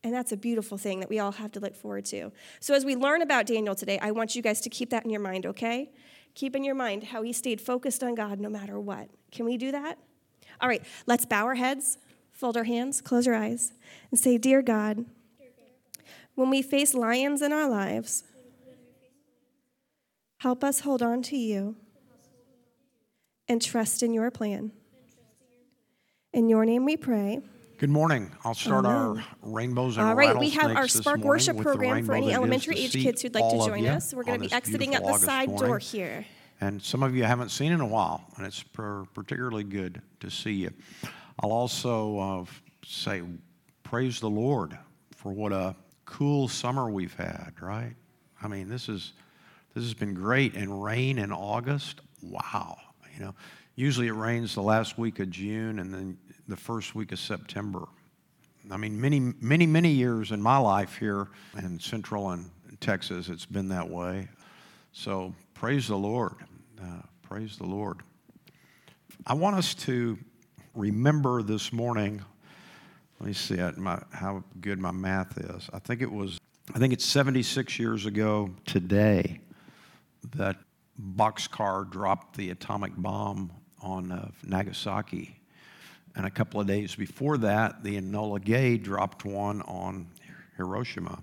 And 0.03 0.13
that's 0.13 0.33
a 0.33 0.37
beautiful 0.37 0.79
thing 0.79 1.01
that 1.01 1.09
we 1.09 1.19
all 1.19 1.33
have 1.33 1.53
to 1.53 1.61
look 1.61 1.77
forward 1.77 2.05
to. 2.07 2.33
So, 2.59 2.75
as 2.75 2.85
we 2.85 2.97
learn 2.97 3.21
about 3.23 3.47
Daniel 3.47 3.75
today, 3.75 3.99
I 4.01 4.13
want 4.13 4.35
you 4.35 4.41
guys 4.41 4.61
to 4.63 4.71
keep 4.71 4.91
that 4.91 5.05
in 5.05 5.11
your 5.11 5.21
mind, 5.21 5.45
okay? 5.47 5.91
Keep 6.35 6.57
in 6.57 6.65
your 6.65 6.75
mind 6.75 7.05
how 7.05 7.23
he 7.23 7.33
stayed 7.33 7.61
focused 7.61 8.03
on 8.03 8.15
God 8.15 8.41
no 8.41 8.49
matter 8.49 8.81
what. 8.81 9.11
Can 9.31 9.45
we 9.45 9.57
do 9.57 9.73
that? 9.73 9.99
All 10.61 10.69
right, 10.69 10.83
let's 11.07 11.27
bow 11.27 11.45
our 11.45 11.55
heads, 11.55 11.99
fold 12.33 12.57
our 12.57 12.65
hands, 12.65 13.01
close 13.01 13.29
our 13.29 13.35
eyes, 13.35 13.73
and 14.11 14.19
say, 14.19 14.39
Dear 14.39 14.63
God, 14.63 15.05
when 16.41 16.49
we 16.49 16.63
face 16.63 16.95
lions 16.95 17.43
in 17.43 17.53
our 17.53 17.69
lives, 17.69 18.25
help 20.39 20.65
us 20.65 20.81
hold 20.81 21.03
on 21.03 21.21
to 21.21 21.37
you 21.37 21.77
and 23.47 23.61
trust 23.61 24.03
in 24.03 24.15
your 24.15 24.31
plan. 24.31 24.73
In 26.33 26.49
your 26.49 26.65
name 26.65 26.87
we 26.87 26.97
pray. 26.97 27.43
Good 27.77 27.91
morning. 27.91 28.33
I'll 28.43 28.55
start 28.55 28.87
our 28.87 29.23
rainbows 29.43 29.99
and 29.99 30.07
All 30.07 30.15
right, 30.15 30.37
we 30.37 30.49
have 30.51 30.75
our 30.75 30.89
Spark 30.89 31.21
Worship 31.21 31.59
program 31.59 32.07
for 32.07 32.15
any 32.15 32.33
elementary 32.33 32.79
age 32.79 32.93
kids 32.93 33.21
who'd 33.21 33.35
like 33.35 33.51
to 33.51 33.67
join 33.67 33.87
us. 33.87 34.15
We're 34.15 34.25
going 34.25 34.41
to 34.41 34.49
be 34.49 34.53
exiting 34.53 34.95
out 34.95 35.03
the 35.03 35.09
August 35.09 35.25
side 35.27 35.55
door 35.55 35.79
here. 35.79 36.25
And 36.63 36.81
some 36.83 37.03
of 37.03 37.15
you 37.15 37.25
haven't 37.25 37.51
seen 37.51 37.73
in 37.73 37.81
a 37.81 37.87
while, 37.87 38.25
and 38.37 38.47
it's 38.47 38.63
per- 38.63 39.05
particularly 39.15 39.65
good 39.65 40.01
to 40.21 40.31
see 40.31 40.53
you. 40.53 40.71
I'll 41.43 41.53
also 41.53 42.19
uh, 42.19 42.45
say, 42.85 43.23
praise 43.83 44.21
the 44.21 44.31
Lord 44.31 44.79
for 45.15 45.33
what 45.33 45.53
a 45.53 45.75
cool 46.11 46.49
summer 46.49 46.91
we've 46.91 47.15
had, 47.15 47.53
right? 47.61 47.95
I 48.43 48.49
mean, 48.49 48.69
this 48.69 48.89
is 48.89 49.13
this 49.75 49.85
has 49.85 49.95
been 49.95 50.15
great. 50.15 50.55
And 50.55 50.83
rain 50.83 51.19
in 51.19 51.33
August, 51.33 52.01
wow. 52.23 52.77
You 53.15 53.25
know, 53.25 53.35
usually 53.77 54.09
it 54.09 54.13
rains 54.13 54.55
the 54.55 54.63
last 54.63 54.99
week 54.99 55.21
of 55.21 55.31
June 55.31 55.79
and 55.79 55.95
then 55.95 56.19
the 56.49 56.57
first 56.57 56.95
week 56.95 57.13
of 57.13 57.19
September. 57.19 57.87
I 58.71 58.77
mean, 58.77 59.01
many, 59.01 59.21
many, 59.41 59.67
many 59.67 59.91
years 59.91 60.33
in 60.33 60.43
my 60.43 60.59
life 60.59 60.97
here 60.97 61.29
in 61.57 61.79
Central 61.79 62.31
and 62.31 62.51
Texas, 62.81 63.29
it's 63.29 63.47
been 63.47 63.69
that 63.69 63.89
way. 63.89 64.29
So 64.93 65.35
praise 65.55 65.89
the 65.89 65.97
Lord. 65.97 66.35
Uh, 66.81 67.03
praise 67.23 67.57
the 67.57 67.67
Lord. 67.67 67.99
I 69.27 69.35
want 69.35 69.57
us 69.57 69.75
to 69.75 70.19
remember 70.75 71.43
this 71.43 71.73
morning. 71.73 72.23
Let 73.21 73.27
me 73.27 73.33
see 73.35 73.57
my, 73.77 74.01
how 74.13 74.43
good 74.63 74.79
my 74.79 74.93
math 74.93 75.37
is. 75.37 75.69
I 75.75 75.79
think 75.79 76.01
it 76.01 76.11
was, 76.11 76.41
I 76.75 76.79
think 76.79 76.95
it's 76.95 77.05
76 77.05 77.79
years 77.79 78.07
ago 78.07 78.51
today 78.65 79.41
that 80.37 80.57
Bockscar 80.99 81.91
dropped 81.91 82.39
the 82.39 82.49
atomic 82.49 82.97
bomb 82.97 83.53
on 83.83 84.11
uh, 84.11 84.31
Nagasaki. 84.47 85.37
And 86.17 86.25
a 86.25 86.31
couple 86.31 86.63
of 86.63 86.67
days 86.67 86.95
before 86.95 87.37
that, 87.39 87.85
the 87.85 88.01
Enola 88.01 88.43
Gay 88.43 88.79
dropped 88.79 89.27
one 89.27 89.61
on 89.63 90.07
Hiroshima. 90.57 91.23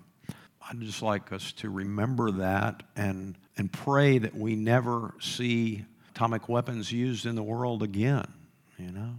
I'd 0.70 0.80
just 0.80 1.02
like 1.02 1.32
us 1.32 1.50
to 1.54 1.68
remember 1.68 2.30
that 2.30 2.84
and, 2.94 3.36
and 3.56 3.72
pray 3.72 4.18
that 4.18 4.36
we 4.36 4.54
never 4.54 5.14
see 5.20 5.84
atomic 6.10 6.48
weapons 6.48 6.92
used 6.92 7.26
in 7.26 7.34
the 7.34 7.42
world 7.42 7.82
again, 7.82 8.32
you 8.78 8.92
know? 8.92 9.14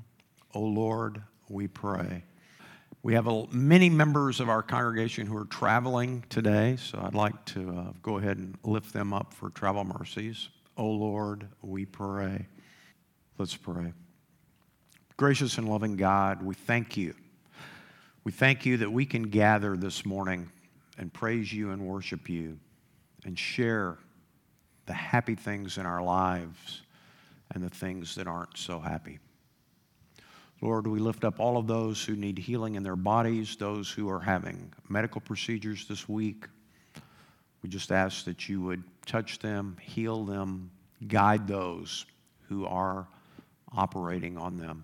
Oh 0.53 0.61
Lord, 0.61 1.21
we 1.49 1.67
pray. 1.67 2.23
We 3.01 3.13
have 3.13 3.27
a, 3.27 3.47
many 3.51 3.89
members 3.89 4.41
of 4.41 4.49
our 4.49 4.61
congregation 4.61 5.25
who 5.25 5.37
are 5.37 5.45
traveling 5.45 6.25
today, 6.29 6.75
so 6.75 6.99
I'd 7.01 7.15
like 7.15 7.45
to 7.45 7.69
uh, 7.69 7.91
go 8.01 8.17
ahead 8.17 8.37
and 8.37 8.57
lift 8.63 8.91
them 8.91 9.13
up 9.13 9.33
for 9.33 9.49
travel 9.51 9.85
mercies. 9.85 10.49
Oh 10.75 10.89
Lord, 10.89 11.47
we 11.61 11.85
pray. 11.85 12.47
Let's 13.37 13.55
pray. 13.55 13.93
Gracious 15.15 15.57
and 15.57 15.69
loving 15.69 15.95
God, 15.95 16.43
we 16.43 16.55
thank 16.55 16.97
you. 16.97 17.13
We 18.25 18.33
thank 18.33 18.65
you 18.65 18.77
that 18.77 18.91
we 18.91 19.05
can 19.05 19.23
gather 19.23 19.77
this 19.77 20.05
morning 20.05 20.51
and 20.97 21.11
praise 21.11 21.53
you 21.53 21.71
and 21.71 21.81
worship 21.81 22.29
you 22.29 22.59
and 23.23 23.39
share 23.39 23.97
the 24.87 24.93
happy 24.93 25.35
things 25.35 25.77
in 25.77 25.85
our 25.85 26.01
lives 26.01 26.81
and 27.53 27.63
the 27.63 27.69
things 27.69 28.15
that 28.15 28.27
aren't 28.27 28.57
so 28.57 28.79
happy. 28.79 29.19
Lord, 30.61 30.87
we 30.87 30.99
lift 30.99 31.23
up 31.23 31.39
all 31.39 31.57
of 31.57 31.67
those 31.67 32.03
who 32.03 32.17
need 32.17 32.37
healing 32.37 32.75
in 32.75 32.83
their 32.83 32.97
bodies, 32.97 33.55
those 33.55 33.89
who 33.89 34.09
are 34.09 34.19
having 34.19 34.73
medical 34.89 35.21
procedures 35.21 35.87
this 35.87 36.09
week. 36.09 36.45
We 37.63 37.69
just 37.69 37.93
ask 37.93 38.25
that 38.25 38.49
you 38.49 38.61
would 38.61 38.83
touch 39.05 39.39
them, 39.39 39.77
heal 39.81 40.25
them, 40.25 40.69
guide 41.07 41.47
those 41.47 42.05
who 42.49 42.65
are 42.65 43.07
operating 43.71 44.37
on 44.37 44.57
them. 44.57 44.83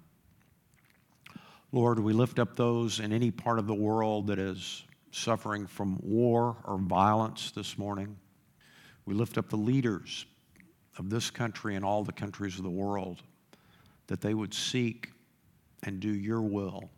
Lord, 1.74 2.00
we 2.00 2.14
lift 2.14 2.40
up 2.40 2.56
those 2.56 3.02
in 3.02 3.12
any 3.12 3.32
part 3.32 3.60
of 3.60 3.68
the 3.68 3.74
world 3.74 4.28
that 4.28 4.40
is 4.40 4.84
suffering 5.12 5.68
from 5.68 6.00
war 6.02 6.56
or 6.64 6.78
violence 6.78 7.52
this 7.52 7.78
morning. 7.78 8.16
We 9.06 9.14
lift 9.14 9.38
up 9.38 9.50
the 9.50 9.58
leaders 9.58 10.26
of 10.98 11.10
this 11.10 11.30
country 11.30 11.76
and 11.76 11.84
all 11.84 12.06
the 12.06 12.14
countries 12.14 12.58
of 12.58 12.64
the 12.64 12.70
world 12.70 13.22
that 14.08 14.22
they 14.22 14.34
would 14.34 14.54
seek 14.54 15.10
and 15.86 16.00
do 16.00 16.14
your 16.14 16.42
will, 16.42 16.90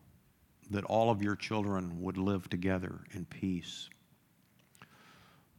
that 0.71 0.83
all 0.85 1.11
of 1.11 1.21
your 1.21 1.35
children 1.35 2.01
would 2.01 2.17
live 2.17 2.49
together 2.49 3.01
in 3.13 3.25
peace. 3.25 3.89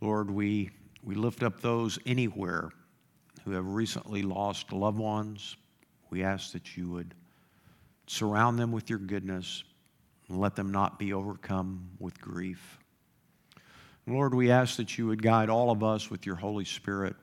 Lord, 0.00 0.30
we, 0.30 0.70
we 1.02 1.14
lift 1.14 1.42
up 1.42 1.60
those 1.60 1.98
anywhere 2.06 2.70
who 3.44 3.52
have 3.52 3.66
recently 3.66 4.22
lost 4.22 4.72
loved 4.72 4.98
ones. 4.98 5.56
We 6.10 6.24
ask 6.24 6.52
that 6.52 6.76
you 6.76 6.90
would 6.90 7.14
surround 8.06 8.58
them 8.58 8.72
with 8.72 8.88
your 8.88 8.98
goodness 8.98 9.62
and 10.28 10.38
let 10.40 10.56
them 10.56 10.72
not 10.72 10.98
be 10.98 11.12
overcome 11.12 11.90
with 11.98 12.20
grief. 12.20 12.78
Lord, 14.06 14.34
we 14.34 14.50
ask 14.50 14.76
that 14.76 14.96
you 14.96 15.06
would 15.06 15.22
guide 15.22 15.50
all 15.50 15.70
of 15.70 15.82
us 15.82 16.10
with 16.10 16.24
your 16.24 16.36
Holy 16.36 16.64
Spirit. 16.64 17.14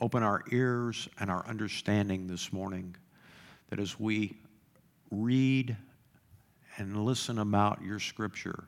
Open 0.00 0.22
our 0.22 0.42
ears 0.50 1.08
and 1.18 1.30
our 1.30 1.46
understanding 1.46 2.26
this 2.26 2.52
morning, 2.52 2.94
that 3.70 3.80
as 3.80 3.98
we 3.98 4.36
read 5.10 5.76
and 6.76 7.04
listen 7.04 7.38
about 7.38 7.82
your 7.82 7.98
scripture, 7.98 8.64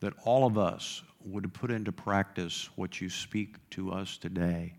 that 0.00 0.12
all 0.24 0.46
of 0.46 0.56
us 0.56 1.02
would 1.24 1.52
put 1.52 1.70
into 1.70 1.92
practice 1.92 2.68
what 2.76 3.00
you 3.00 3.10
speak 3.10 3.56
to 3.70 3.92
us 3.92 4.16
today, 4.16 4.72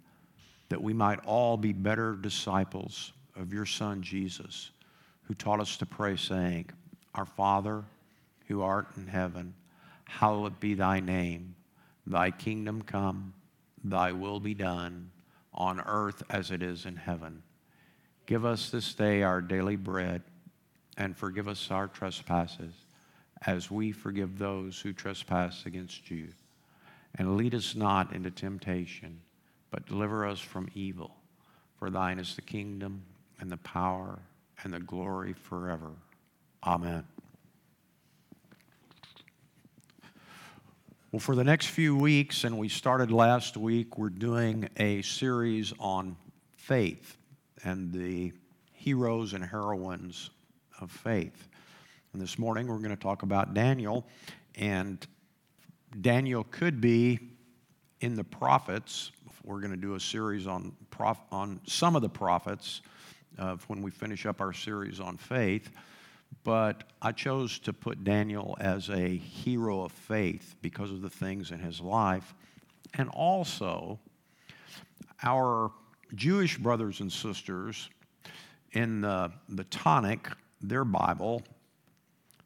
that 0.69 0.81
we 0.81 0.93
might 0.93 1.19
all 1.25 1.57
be 1.57 1.73
better 1.73 2.15
disciples 2.15 3.11
of 3.35 3.53
your 3.53 3.65
Son, 3.65 4.01
Jesus, 4.01 4.71
who 5.23 5.33
taught 5.33 5.59
us 5.59 5.77
to 5.77 5.85
pray, 5.85 6.15
saying, 6.15 6.69
Our 7.13 7.25
Father, 7.25 7.83
who 8.47 8.61
art 8.61 8.87
in 8.97 9.07
heaven, 9.07 9.53
hallowed 10.05 10.59
be 10.59 10.73
thy 10.73 10.99
name. 10.99 11.55
Thy 12.07 12.31
kingdom 12.31 12.81
come, 12.81 13.33
thy 13.83 14.11
will 14.11 14.39
be 14.39 14.53
done, 14.53 15.11
on 15.53 15.79
earth 15.81 16.23
as 16.29 16.51
it 16.51 16.63
is 16.63 16.85
in 16.85 16.95
heaven. 16.95 17.43
Give 18.25 18.45
us 18.45 18.69
this 18.69 18.93
day 18.93 19.23
our 19.23 19.41
daily 19.41 19.75
bread, 19.75 20.21
and 20.99 21.15
forgive 21.15 21.47
us 21.47 21.71
our 21.71 21.87
trespasses, 21.87 22.73
as 23.47 23.71
we 23.71 23.93
forgive 23.93 24.37
those 24.37 24.79
who 24.79 24.91
trespass 24.91 25.65
against 25.65 26.11
you. 26.11 26.27
And 27.15 27.37
lead 27.37 27.55
us 27.55 27.73
not 27.73 28.13
into 28.13 28.29
temptation, 28.29 29.21
but 29.71 29.87
deliver 29.87 30.27
us 30.27 30.39
from 30.41 30.69
evil. 30.75 31.15
For 31.77 31.89
thine 31.89 32.19
is 32.19 32.35
the 32.35 32.41
kingdom, 32.41 33.01
and 33.39 33.49
the 33.49 33.57
power, 33.57 34.19
and 34.63 34.73
the 34.73 34.81
glory 34.81 35.31
forever. 35.31 35.91
Amen. 36.65 37.05
Well, 41.13 41.21
for 41.21 41.33
the 41.33 41.45
next 41.45 41.67
few 41.67 41.95
weeks, 41.95 42.43
and 42.43 42.57
we 42.57 42.67
started 42.67 43.09
last 43.09 43.55
week, 43.55 43.97
we're 43.97 44.09
doing 44.09 44.69
a 44.77 45.01
series 45.01 45.73
on 45.79 46.17
faith 46.57 47.17
and 47.63 47.91
the 47.93 48.33
heroes 48.73 49.33
and 49.33 49.43
heroines 49.43 50.29
of 50.79 50.91
faith. 50.91 51.47
And 52.13 52.21
this 52.21 52.39
morning, 52.39 52.67
we're 52.67 52.77
going 52.77 52.89
to 52.89 52.95
talk 52.95 53.23
about 53.23 53.53
Daniel. 53.53 54.07
And 54.55 55.05
Daniel 56.01 56.45
could 56.49 56.81
be 56.81 57.19
in 58.01 58.15
the 58.15 58.23
prophets. 58.23 59.11
We're 59.43 59.59
going 59.59 59.71
to 59.71 59.77
do 59.77 59.95
a 59.95 59.99
series 59.99 60.47
on, 60.47 60.73
prof- 60.89 61.21
on 61.31 61.59
some 61.65 61.95
of 61.95 62.01
the 62.01 62.09
prophets 62.09 62.81
when 63.67 63.81
we 63.81 63.91
finish 63.91 64.25
up 64.25 64.41
our 64.41 64.53
series 64.53 64.99
on 64.99 65.15
faith 65.15 65.69
but 66.43 66.83
I 67.01 67.11
chose 67.11 67.59
to 67.59 67.73
put 67.73 68.03
Daniel 68.03 68.57
as 68.59 68.89
a 68.89 69.17
hero 69.17 69.83
of 69.83 69.91
faith 69.91 70.55
because 70.61 70.91
of 70.91 71.01
the 71.01 71.09
things 71.09 71.51
in 71.51 71.59
his 71.59 71.81
life. 71.81 72.33
And 72.95 73.09
also, 73.09 73.99
our 75.23 75.71
Jewish 76.15 76.57
brothers 76.57 77.01
and 77.01 77.11
sisters 77.11 77.89
in 78.71 79.01
the, 79.01 79.31
the 79.49 79.65
Tanakh, 79.65 80.33
their 80.61 80.83
Bible, 80.83 81.43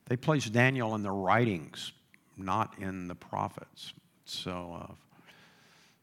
they 0.05 0.17
place 0.17 0.49
Daniel 0.49 0.95
in 0.95 1.03
the 1.03 1.11
writings, 1.11 1.91
not 2.37 2.75
in 2.79 3.07
the 3.07 3.15
prophets. 3.15 3.93
So, 4.25 4.79
uh, 4.81 4.93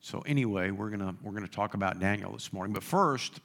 so 0.01 0.21
anyway, 0.27 0.71
we're 0.71 0.91
gonna 0.91 1.15
we're 1.23 1.33
gonna 1.33 1.49
talk 1.49 1.75
about 1.75 2.01
Daniel 2.01 2.33
this 2.33 2.53
morning. 2.53 2.73
But 2.73 2.83
first, 2.83 3.41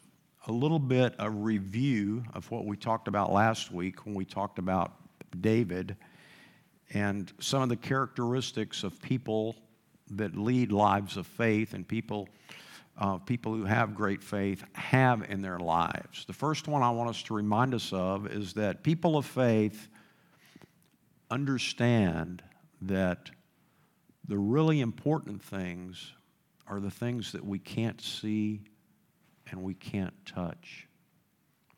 a 0.48 0.52
little 0.52 0.80
bit 0.80 1.16
a 1.20 1.30
review 1.30 2.24
of 2.34 2.50
what 2.52 2.66
we 2.66 2.78
talked 2.78 3.08
about 3.08 3.32
last 3.32 3.72
week 3.72 4.06
when 4.06 4.16
we 4.16 4.26
talked 4.26 4.60
about 4.60 4.94
David 5.42 5.96
and 6.94 7.32
some 7.40 7.62
of 7.62 7.70
the 7.70 7.76
characteristics 7.76 8.84
of 8.84 9.02
people 9.02 9.56
that 10.12 10.38
lead 10.38 10.72
lives 10.72 11.18
of 11.18 11.26
faith 11.26 11.74
and 11.74 11.88
people 11.88 12.30
uh, 12.98 13.18
people 13.18 13.54
who 13.54 13.66
have 13.66 13.96
great 13.96 14.24
faith 14.24 14.64
have 14.74 15.30
in 15.30 15.42
their 15.42 15.60
lives. 15.60 16.26
The 16.26 16.34
first 16.34 16.68
one 16.68 16.82
I 16.82 16.92
want 16.92 17.10
us 17.10 17.24
to 17.24 17.34
remind 17.34 17.74
us 17.74 17.92
of 17.92 18.28
is 18.28 18.54
that 18.54 18.84
people 18.84 19.18
of 19.18 19.26
faith 19.26 19.90
understand 21.30 22.42
that 22.82 23.30
the 24.28 24.38
really 24.38 24.82
important 24.82 25.42
things 25.44 26.14
are 26.68 26.80
the 26.80 26.92
things 26.92 27.34
that 27.34 27.46
we 27.46 27.60
can't 27.60 28.02
see 28.02 28.62
and 29.52 29.62
we 29.62 29.74
can't 29.74 30.14
touch, 30.26 30.88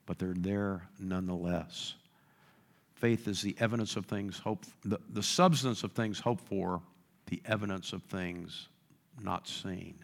but 0.06 0.18
they're 0.18 0.34
there 0.38 0.88
nonetheless. 1.00 1.96
Faith 2.94 3.28
is 3.28 3.42
the 3.42 3.56
evidence 3.60 3.96
of 3.96 4.06
things 4.06 4.40
hoped, 4.40 4.70
the, 4.84 5.00
the 5.10 5.24
substance 5.24 5.84
of 5.84 5.92
things 5.92 6.20
hoped 6.20 6.48
for, 6.48 6.82
the 7.28 7.42
evidence 7.46 7.92
of 7.92 8.02
things 8.04 8.70
not 9.22 9.48
seen. 9.48 9.96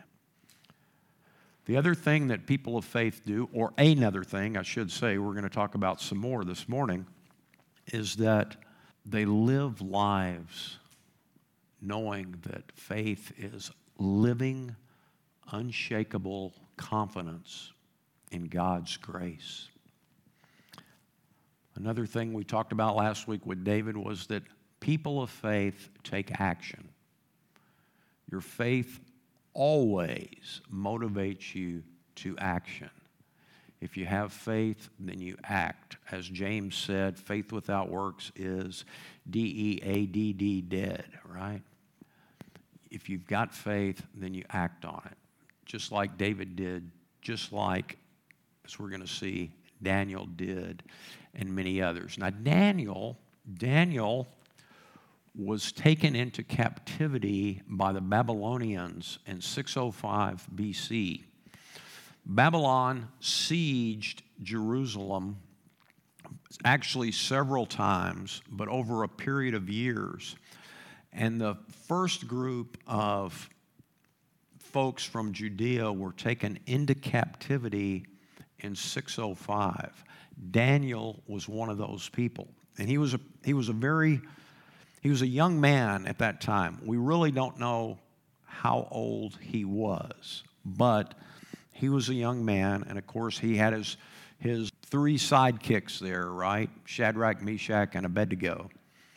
The 1.65 1.77
other 1.77 1.95
thing 1.95 2.27
that 2.27 2.45
people 2.45 2.77
of 2.77 2.83
faith 2.83 3.21
do, 3.25 3.49
or 3.53 3.73
another 3.77 4.23
thing, 4.23 4.57
I 4.57 4.63
should 4.63 4.91
say, 4.91 5.17
we're 5.17 5.31
going 5.31 5.43
to 5.43 5.49
talk 5.49 5.75
about 5.75 6.01
some 6.01 6.17
more 6.17 6.43
this 6.43 6.67
morning, 6.67 7.05
is 7.87 8.17
that 8.17 8.57
they 9.05 9.25
live 9.25 9.81
lives 9.81 10.79
knowing 11.81 12.35
that 12.43 12.71
faith 12.73 13.31
is 13.37 13.71
living, 13.97 14.75
unshakable 15.51 16.53
confidence 16.77 17.71
in 18.31 18.45
God's 18.45 18.97
grace. 18.97 19.69
Another 21.75 22.05
thing 22.05 22.33
we 22.33 22.43
talked 22.43 22.71
about 22.71 22.95
last 22.95 23.27
week 23.27 23.45
with 23.45 23.63
David 23.63 23.97
was 23.97 24.27
that 24.27 24.43
people 24.79 25.21
of 25.21 25.29
faith 25.29 25.89
take 26.03 26.39
action. 26.39 26.89
Your 28.31 28.41
faith 28.41 28.99
always 29.53 30.61
motivates 30.73 31.53
you 31.53 31.83
to 32.15 32.35
action. 32.37 32.89
If 33.81 33.97
you 33.97 34.05
have 34.05 34.31
faith, 34.31 34.89
then 34.99 35.19
you 35.19 35.35
act. 35.43 35.97
As 36.11 36.27
James 36.27 36.75
said, 36.75 37.19
faith 37.19 37.51
without 37.51 37.89
works 37.89 38.31
is 38.35 38.85
D 39.29 39.39
E 39.39 39.81
A 39.83 40.05
D 40.05 40.33
D 40.33 40.61
dead, 40.61 41.05
right? 41.25 41.61
If 42.89 43.09
you've 43.09 43.27
got 43.27 43.53
faith, 43.53 44.05
then 44.15 44.33
you 44.33 44.45
act 44.51 44.85
on 44.85 45.01
it 45.09 45.17
just 45.65 45.91
like 45.91 46.17
David 46.17 46.55
did, 46.55 46.89
just 47.21 47.51
like, 47.51 47.97
as 48.65 48.79
we're 48.79 48.89
going 48.89 49.01
to 49.01 49.07
see, 49.07 49.51
Daniel 49.81 50.27
did, 50.35 50.83
and 51.33 51.53
many 51.55 51.81
others. 51.81 52.17
Now, 52.17 52.29
Daniel, 52.29 53.17
Daniel 53.55 54.27
was 55.35 55.71
taken 55.71 56.15
into 56.15 56.43
captivity 56.43 57.61
by 57.67 57.91
the 57.91 58.01
Babylonians 58.01 59.19
in 59.25 59.41
605 59.41 60.47
BC. 60.55 61.23
Babylon 62.25 63.09
sieged 63.19 64.21
Jerusalem 64.41 65.37
actually 66.63 67.11
several 67.11 67.65
times, 67.65 68.41
but 68.49 68.67
over 68.67 69.03
a 69.03 69.09
period 69.09 69.55
of 69.55 69.69
years. 69.69 70.35
And 71.11 71.39
the 71.39 71.57
first 71.87 72.27
group 72.27 72.77
of 72.87 73.49
folks 74.57 75.03
from 75.03 75.33
Judea 75.33 75.91
were 75.91 76.13
taken 76.13 76.59
into 76.65 76.95
captivity 76.95 78.05
in 78.59 78.75
605. 78.75 80.03
Daniel 80.51 81.21
was 81.27 81.47
one 81.47 81.69
of 81.69 81.77
those 81.77 82.09
people. 82.09 82.47
And 82.77 82.89
he 82.89 82.97
was 82.97 83.13
a, 83.13 83.19
he 83.45 83.53
was 83.53 83.69
a 83.69 83.73
very, 83.73 84.21
he 85.03 85.09
was 85.09 85.21
a 85.21 85.27
young 85.27 85.59
man 85.59 86.07
at 86.07 86.19
that 86.19 86.39
time. 86.39 86.79
We 86.85 86.95
really 86.95 87.29
don't 87.29 87.59
know 87.59 87.99
how 88.45 88.87
old 88.89 89.37
he 89.41 89.65
was, 89.65 90.45
but 90.63 91.13
he 91.73 91.89
was 91.89 92.07
a 92.07 92.13
young 92.13 92.45
man. 92.45 92.85
And 92.87 92.97
of 92.97 93.05
course, 93.05 93.37
he 93.37 93.57
had 93.57 93.73
his, 93.73 93.97
his 94.39 94.71
three 94.85 95.17
sidekicks 95.17 95.99
there, 95.99 96.29
right? 96.29 96.69
Shadrach, 96.85 97.41
Meshach, 97.41 97.95
and 97.95 98.05
Abednego. 98.05 98.69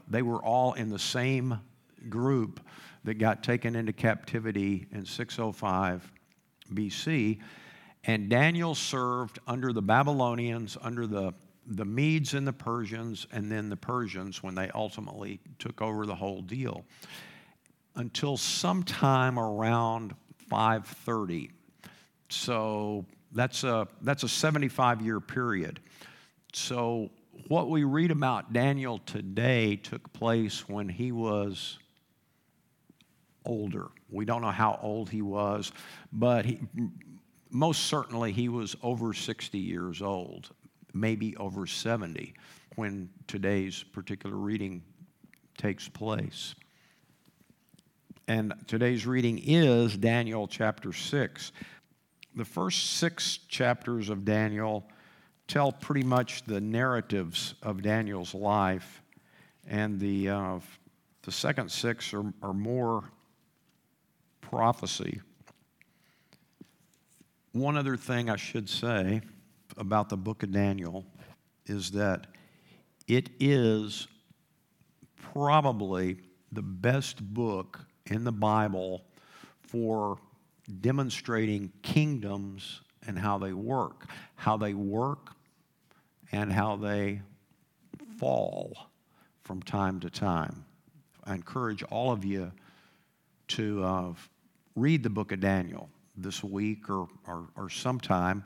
They 0.09 0.23
were 0.23 0.43
all 0.45 0.73
in 0.73 0.89
the 0.89 0.99
same 0.99 1.61
group 2.09 2.59
that 3.05 3.15
got 3.15 3.45
taken 3.45 3.77
into 3.77 3.93
captivity 3.93 4.89
in 4.91 5.07
605 5.07 6.11
BC. 6.75 7.39
And 8.03 8.29
Daniel 8.29 8.75
served 8.75 9.39
under 9.47 9.73
the 9.73 9.83
Babylonians, 9.83 10.77
under 10.83 11.07
the, 11.07 11.33
the 11.67 11.85
Medes 11.85 12.35
and 12.35 12.47
the 12.47 12.53
Persians, 12.53 13.27
and 13.33 13.51
then 13.51 13.69
the 13.69 13.77
Persians 13.77 14.43
when 14.43 14.55
they 14.55 14.71
ultimately 14.75 15.41
took 15.59 15.83
over 15.83 16.07
the 16.07 16.15
whole 16.15 16.43
deal 16.43 16.85
until 17.97 18.37
sometime 18.37 19.39
around 19.39 20.15
530. 20.49 21.51
So 22.29 23.05
that's 23.33 23.65
a, 23.65 23.89
that's 24.03 24.23
a 24.23 24.29
75 24.29 25.03
year 25.03 25.21
period. 25.21 25.81
So 26.53 27.11
what 27.49 27.69
we 27.69 27.85
read 27.85 28.11
about 28.11 28.53
Daniel 28.53 28.99
today 28.99 29.77
took 29.77 30.13
place 30.13 30.69
when 30.69 30.89
he 30.89 31.13
was 31.13 31.79
older. 33.45 33.89
We 34.11 34.25
don't 34.25 34.43
know 34.43 34.51
how 34.51 34.79
old 34.83 35.11
he 35.11 35.23
was, 35.23 35.73
but 36.13 36.45
he, 36.45 36.61
most 37.51 37.87
certainly 37.87 38.33
he 38.33 38.49
was 38.49 38.77
over 38.83 39.13
60 39.13 39.59
years 39.59 40.03
old, 40.03 40.51
maybe 41.01 41.37
over 41.37 41.67
70 41.67 42.35
when 42.77 43.09
today's 43.27 43.83
particular 43.83 44.37
reading 44.37 44.83
takes 45.57 45.89
place. 45.89 46.55
And 48.29 48.53
today's 48.67 49.07
reading 49.07 49.41
is 49.43 49.97
Daniel 49.97 50.49
chapter 50.49 50.93
6. 50.93 51.53
The 52.35 52.45
first 52.45 52.99
six 52.99 53.39
chapters 53.49 54.11
of 54.11 54.25
Daniel 54.25 54.85
tell 55.49 55.73
pretty 55.73 56.03
much 56.03 56.45
the 56.45 56.61
narratives 56.61 57.55
of 57.63 57.83
Daniel's 57.83 58.35
life, 58.35 59.01
and 59.67 59.99
the, 60.01 60.29
uh, 60.29 60.59
the 61.23 61.33
second 61.33 61.71
six 61.71 62.13
are, 62.13 62.33
are 62.43 62.53
more 62.53 63.05
prophecy. 64.41 65.21
One 67.53 67.77
other 67.77 67.97
thing 67.97 68.29
I 68.29 68.37
should 68.37 68.69
say 68.69 69.23
about 69.77 70.09
the 70.09 70.17
book 70.17 70.43
of 70.43 70.53
Daniel 70.53 71.05
is 71.67 71.91
that 71.93 72.27
it 73.09 73.31
is 73.41 74.09
probably 75.33 76.19
the 76.53 76.63
best 76.63 77.23
book 77.35 77.85
in 78.07 78.25
the 78.25 78.33
Bible 78.33 79.05
for 79.61 80.19
demonstrating 80.81 81.73
kingdoms 81.83 82.81
and 83.07 83.19
how 83.19 83.39
they 83.39 83.53
work, 83.53 84.07
how 84.35 84.57
they 84.57 84.75
work 84.75 85.31
and 86.33 86.53
how 86.53 86.77
they 86.77 87.21
fall 88.19 88.91
from 89.43 89.63
time 89.63 90.01
to 90.01 90.11
time. 90.11 90.65
I 91.25 91.35
encourage 91.35 91.83
all 91.85 92.13
of 92.13 92.25
you 92.25 92.51
to 93.49 93.85
uh, 93.85 94.13
read 94.75 95.03
the 95.03 95.11
book 95.11 95.33
of 95.33 95.41
Daniel 95.41 95.89
this 96.17 96.43
week 96.43 96.89
or, 96.89 97.09
or, 97.27 97.49
or 97.57 97.71
sometime. 97.71 98.45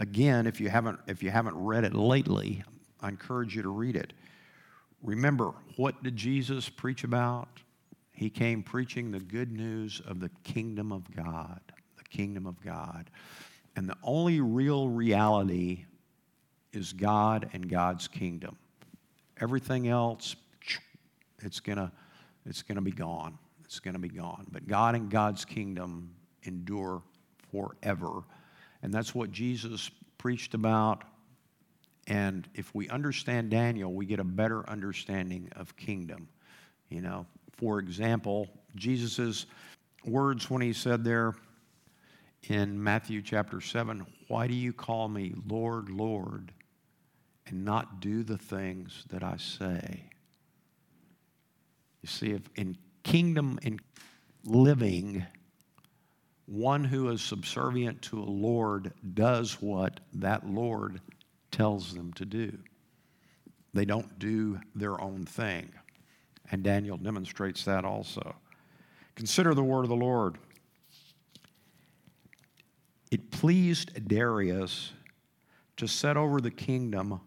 Again, 0.00 0.48
if 0.48 0.60
you, 0.60 0.68
haven't, 0.68 0.98
if 1.06 1.22
you 1.22 1.30
haven't 1.30 1.54
read 1.56 1.84
it 1.84 1.94
lately, 1.94 2.64
I 3.00 3.08
encourage 3.08 3.54
you 3.54 3.62
to 3.62 3.68
read 3.68 3.94
it. 3.94 4.12
Remember, 5.02 5.52
what 5.76 6.02
did 6.02 6.16
Jesus 6.16 6.68
preach 6.68 7.04
about? 7.04 7.48
He 8.12 8.28
came 8.28 8.64
preaching 8.64 9.12
the 9.12 9.20
good 9.20 9.52
news 9.52 10.02
of 10.04 10.18
the 10.18 10.30
kingdom 10.42 10.90
of 10.90 11.04
God, 11.14 11.60
the 11.96 12.04
kingdom 12.04 12.46
of 12.46 12.60
God. 12.60 13.08
And 13.76 13.88
the 13.88 13.96
only 14.02 14.40
real 14.40 14.88
reality 14.88 15.84
is 16.72 16.92
God 16.92 17.48
and 17.52 17.70
God's 17.70 18.08
kingdom. 18.08 18.56
Everything 19.40 19.86
else, 19.86 20.34
it's 21.38 21.60
going 21.60 21.78
to 21.78 21.92
it's 22.44 22.62
going 22.62 22.76
to 22.76 22.82
be 22.82 22.90
gone 22.90 23.38
it's 23.70 23.78
going 23.78 23.94
to 23.94 24.00
be 24.00 24.08
gone. 24.08 24.48
But 24.50 24.66
God 24.66 24.96
and 24.96 25.08
God's 25.08 25.44
kingdom 25.44 26.10
endure 26.42 27.02
forever. 27.52 28.24
And 28.82 28.92
that's 28.92 29.14
what 29.14 29.30
Jesus 29.30 29.90
preached 30.18 30.54
about. 30.54 31.04
And 32.06 32.48
if 32.54 32.74
we 32.74 32.88
understand 32.88 33.50
Daniel, 33.50 33.92
we 33.92 34.06
get 34.06 34.20
a 34.20 34.24
better 34.24 34.68
understanding 34.68 35.50
of 35.56 35.76
kingdom. 35.76 36.28
You 36.88 37.02
know, 37.02 37.26
for 37.56 37.78
example, 37.78 38.48
Jesus' 38.74 39.46
words 40.04 40.50
when 40.50 40.62
he 40.62 40.72
said 40.72 41.04
there 41.04 41.34
in 42.48 42.82
Matthew 42.82 43.22
chapter 43.22 43.60
7, 43.60 44.06
Why 44.28 44.46
do 44.46 44.54
you 44.54 44.72
call 44.72 45.08
me 45.08 45.34
Lord, 45.46 45.90
Lord, 45.90 46.52
and 47.46 47.64
not 47.64 48.00
do 48.00 48.22
the 48.22 48.38
things 48.38 49.04
that 49.10 49.22
I 49.22 49.36
say? 49.36 50.04
You 52.02 52.08
see, 52.08 52.30
if 52.30 52.48
in 52.56 52.76
kingdom 53.02 53.58
in 53.62 53.78
living, 54.44 55.26
one 56.50 56.82
who 56.82 57.08
is 57.10 57.22
subservient 57.22 58.02
to 58.02 58.18
a 58.18 58.24
Lord 58.24 58.92
does 59.14 59.62
what 59.62 60.00
that 60.14 60.48
Lord 60.48 61.00
tells 61.52 61.94
them 61.94 62.12
to 62.14 62.24
do. 62.24 62.58
They 63.72 63.84
don't 63.84 64.18
do 64.18 64.58
their 64.74 65.00
own 65.00 65.26
thing. 65.26 65.72
And 66.50 66.64
Daniel 66.64 66.96
demonstrates 66.96 67.64
that 67.66 67.84
also. 67.84 68.34
Consider 69.14 69.54
the 69.54 69.62
word 69.62 69.84
of 69.84 69.90
the 69.90 69.94
Lord. 69.94 70.38
It 73.12 73.30
pleased 73.30 74.08
Darius 74.08 74.92
to 75.76 75.86
set 75.86 76.16
over 76.16 76.40
the 76.40 76.50
kingdom 76.50 77.20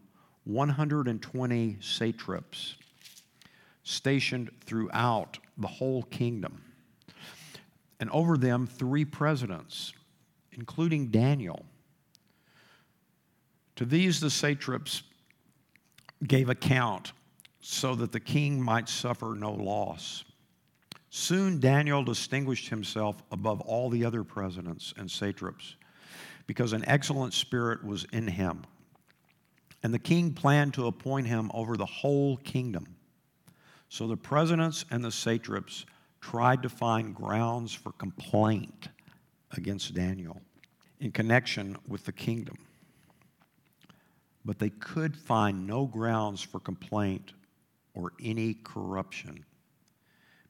120 0.44 1.78
satraps 1.80 2.76
stationed 3.84 4.50
throughout 4.66 5.40
the 5.58 5.68
whole 5.68 6.04
kingdom. 6.04 6.62
And 8.04 8.12
over 8.12 8.36
them, 8.36 8.68
three 8.68 9.06
presidents, 9.06 9.94
including 10.52 11.08
Daniel. 11.08 11.64
To 13.78 13.86
these, 13.86 14.20
the 14.20 14.30
satraps 14.30 15.04
gave 16.28 16.50
account 16.50 17.14
so 17.62 17.96
that 17.96 18.12
the 18.12 18.20
king 18.20 18.62
might 18.62 18.90
suffer 18.90 19.36
no 19.40 19.54
loss. 19.54 20.26
Soon 21.12 21.62
Daniel 21.62 22.04
distinguished 22.04 22.68
himself 22.68 23.24
above 23.32 23.62
all 23.62 23.90
the 23.90 24.04
other 24.04 24.26
presidents 24.26 24.94
and 24.98 25.10
satraps 25.10 25.78
because 26.46 26.74
an 26.74 26.84
excellent 26.86 27.34
spirit 27.34 27.86
was 27.86 28.06
in 28.12 28.28
him. 28.28 28.64
And 29.82 29.94
the 29.94 30.00
king 30.00 30.34
planned 30.34 30.74
to 30.74 30.88
appoint 30.88 31.28
him 31.28 31.50
over 31.54 31.78
the 31.78 31.86
whole 31.86 32.36
kingdom. 32.36 32.98
So 33.88 34.08
the 34.08 34.18
presidents 34.18 34.84
and 34.92 35.06
the 35.06 35.10
satraps 35.10 35.86
tried 36.24 36.64
to 36.64 36.70
find 36.70 37.14
grounds 37.14 37.74
for 37.74 37.92
complaint 37.92 38.88
against 39.52 39.94
Daniel 39.94 40.42
in 41.02 41.12
connection 41.12 41.78
with 41.86 42.06
the 42.06 42.14
kingdom. 42.14 42.56
But 44.46 44.58
they 44.58 44.70
could 44.70 45.18
find 45.18 45.68
no 45.68 45.86
grounds 45.86 46.42
for 46.42 46.62
complaint 46.62 47.34
or 47.94 48.14
any 48.24 48.54
corruption 48.54 49.44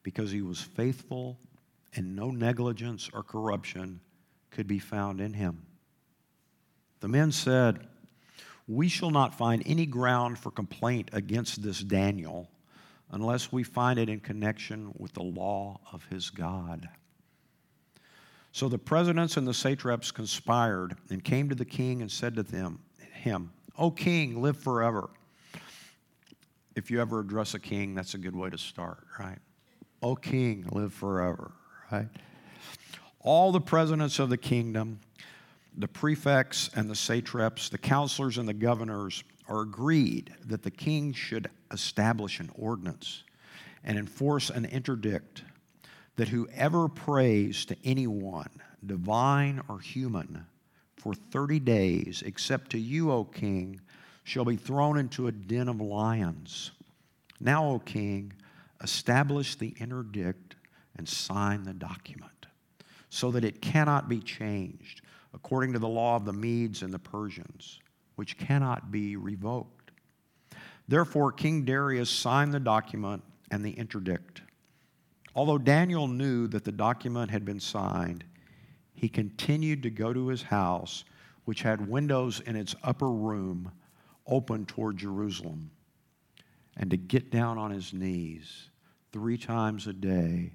because 0.04 0.30
he 0.30 0.42
was 0.42 0.60
faithful 0.60 1.38
and 1.96 2.14
no 2.14 2.30
negligence 2.30 3.10
or 3.12 3.24
corruption 3.24 4.00
could 4.50 4.68
be 4.68 4.78
found 4.78 5.20
in 5.20 5.34
him. 5.34 5.66
The 7.00 7.08
men 7.08 7.32
said, 7.32 7.80
We 8.68 8.88
shall 8.88 9.10
not 9.10 9.36
find 9.36 9.60
any 9.66 9.86
ground 9.86 10.38
for 10.38 10.52
complaint 10.52 11.10
against 11.12 11.62
this 11.62 11.80
Daniel 11.80 12.48
unless 13.14 13.52
we 13.52 13.62
find 13.62 13.96
it 13.96 14.08
in 14.08 14.18
connection 14.18 14.92
with 14.98 15.12
the 15.12 15.22
law 15.22 15.78
of 15.92 16.04
his 16.10 16.30
God. 16.30 16.88
So 18.50 18.68
the 18.68 18.78
presidents 18.78 19.36
and 19.36 19.46
the 19.46 19.54
satraps 19.54 20.10
conspired 20.10 20.96
and 21.10 21.22
came 21.22 21.48
to 21.48 21.54
the 21.54 21.64
king 21.64 22.02
and 22.02 22.10
said 22.10 22.34
to 22.34 22.42
them, 22.42 22.80
him, 23.12 23.52
O 23.78 23.92
king, 23.92 24.42
live 24.42 24.56
forever. 24.56 25.10
If 26.74 26.90
you 26.90 27.00
ever 27.00 27.20
address 27.20 27.54
a 27.54 27.60
king, 27.60 27.94
that's 27.94 28.14
a 28.14 28.18
good 28.18 28.34
way 28.34 28.50
to 28.50 28.58
start, 28.58 29.06
right? 29.18 29.38
O 30.02 30.16
king, 30.16 30.66
live 30.72 30.92
forever, 30.92 31.52
right? 31.92 32.08
All 33.20 33.52
the 33.52 33.60
presidents 33.60 34.18
of 34.18 34.28
the 34.28 34.36
kingdom, 34.36 34.98
the 35.76 35.88
prefects 35.88 36.68
and 36.74 36.90
the 36.90 36.96
satraps, 36.96 37.68
the 37.68 37.78
counselors 37.78 38.38
and 38.38 38.48
the 38.48 38.54
governors 38.54 39.22
are 39.48 39.60
agreed 39.60 40.34
that 40.44 40.62
the 40.62 40.70
king 40.70 41.12
should 41.12 41.50
establish 41.70 42.40
an 42.40 42.50
ordinance 42.54 43.24
and 43.82 43.98
enforce 43.98 44.50
an 44.50 44.64
interdict 44.64 45.44
that 46.16 46.28
whoever 46.28 46.88
prays 46.88 47.64
to 47.66 47.76
anyone, 47.84 48.48
divine 48.84 49.60
or 49.68 49.80
human, 49.80 50.46
for 50.96 51.14
30 51.14 51.60
days, 51.60 52.22
except 52.24 52.70
to 52.70 52.78
you, 52.78 53.10
O 53.10 53.24
king, 53.24 53.80
shall 54.22 54.44
be 54.44 54.56
thrown 54.56 54.96
into 54.96 55.26
a 55.26 55.32
den 55.32 55.68
of 55.68 55.80
lions. 55.80 56.70
Now, 57.40 57.66
O 57.66 57.78
king, 57.78 58.32
establish 58.82 59.56
the 59.56 59.74
interdict 59.78 60.56
and 60.96 61.06
sign 61.06 61.64
the 61.64 61.74
document, 61.74 62.46
so 63.10 63.30
that 63.32 63.44
it 63.44 63.60
cannot 63.60 64.08
be 64.08 64.20
changed 64.20 65.02
according 65.34 65.72
to 65.74 65.78
the 65.78 65.88
law 65.88 66.16
of 66.16 66.24
the 66.24 66.32
Medes 66.32 66.82
and 66.82 66.94
the 66.94 66.98
Persians 66.98 67.80
which 68.16 68.38
cannot 68.38 68.90
be 68.90 69.16
revoked. 69.16 69.90
Therefore, 70.86 71.32
King 71.32 71.64
Darius 71.64 72.10
signed 72.10 72.52
the 72.52 72.60
document 72.60 73.22
and 73.50 73.64
the 73.64 73.72
interdict. 73.72 74.42
Although 75.34 75.58
Daniel 75.58 76.06
knew 76.06 76.46
that 76.48 76.64
the 76.64 76.72
document 76.72 77.30
had 77.30 77.44
been 77.44 77.60
signed, 77.60 78.24
he 78.94 79.08
continued 79.08 79.82
to 79.82 79.90
go 79.90 80.12
to 80.12 80.28
his 80.28 80.42
house, 80.42 81.04
which 81.44 81.62
had 81.62 81.88
windows 81.88 82.40
in 82.40 82.56
its 82.56 82.76
upper 82.82 83.10
room 83.10 83.72
open 84.26 84.64
toward 84.64 84.96
Jerusalem, 84.96 85.70
and 86.76 86.90
to 86.90 86.96
get 86.96 87.30
down 87.30 87.58
on 87.58 87.70
his 87.70 87.92
knees 87.92 88.70
three 89.12 89.36
times 89.36 89.86
a 89.86 89.92
day 89.92 90.52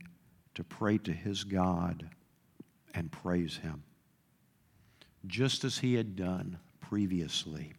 to 0.56 0.64
pray 0.64 0.98
to 1.00 1.14
his 1.14 1.44
God 1.44 2.10
and 2.94 3.12
praise 3.12 3.58
him, 3.58 3.84
just 5.28 5.64
as 5.64 5.80
he 5.80 5.96
had 5.96 6.16
done 6.16 6.58
previously. 6.90 7.72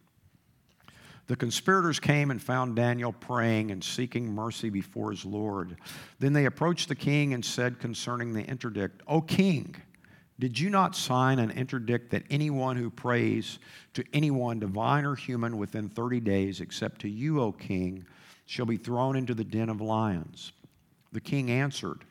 The 1.27 1.35
conspirators 1.35 1.99
came 1.99 2.31
and 2.31 2.41
found 2.41 2.75
Daniel 2.75 3.11
praying 3.11 3.71
and 3.71 3.83
seeking 3.83 4.33
mercy 4.33 4.69
before 4.69 5.11
his 5.11 5.25
Lord. 5.25 5.77
Then 6.19 6.33
they 6.33 6.45
approached 6.45 6.87
the 6.87 6.95
king 6.95 7.33
and 7.33 7.43
said 7.43 7.79
concerning 7.79 8.33
the 8.33 8.43
interdict, 8.43 9.01
O 9.07 9.21
king, 9.21 9.75
did 10.39 10.57
you 10.57 10.69
not 10.69 10.95
sign 10.95 11.39
an 11.39 11.51
interdict 11.51 12.11
that 12.11 12.23
anyone 12.29 12.77
who 12.77 12.89
prays 12.89 13.59
to 13.93 14.03
anyone, 14.13 14.59
divine 14.59 15.05
or 15.05 15.15
human, 15.15 15.57
within 15.57 15.89
30 15.89 16.21
days, 16.21 16.61
except 16.61 17.01
to 17.01 17.09
you, 17.09 17.41
O 17.41 17.51
king, 17.51 18.05
shall 18.45 18.65
be 18.65 18.77
thrown 18.77 19.15
into 19.17 19.35
the 19.35 19.43
den 19.43 19.69
of 19.69 19.81
lions? 19.81 20.53
The 21.11 21.21
king 21.21 21.51
answered, 21.51 22.05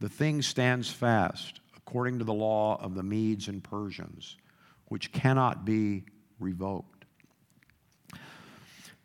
The 0.00 0.08
thing 0.08 0.40
stands 0.40 0.88
fast, 0.88 1.60
according 1.76 2.18
to 2.20 2.24
the 2.24 2.32
law 2.32 2.80
of 2.80 2.94
the 2.94 3.02
Medes 3.02 3.48
and 3.48 3.62
Persians, 3.62 4.36
which 4.86 5.12
cannot 5.12 5.64
be 5.64 6.04
revoked. 6.38 7.04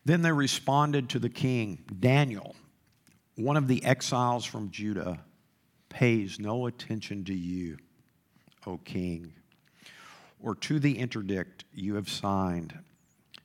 Then 0.06 0.22
they 0.22 0.32
responded 0.32 1.10
to 1.10 1.20
the 1.20 1.30
king 1.30 1.84
Daniel, 2.00 2.56
one 3.36 3.58
of 3.58 3.68
the 3.68 3.84
exiles 3.84 4.46
from 4.46 4.70
Judah, 4.70 5.20
pays 5.90 6.40
no 6.40 6.68
attention 6.68 7.24
to 7.26 7.34
you 7.34 7.78
O 8.66 8.78
king, 8.78 9.34
or 10.42 10.56
to 10.56 10.80
the 10.80 10.98
interdict 10.98 11.66
you 11.74 11.96
have 11.96 12.10
signed, 12.10 12.78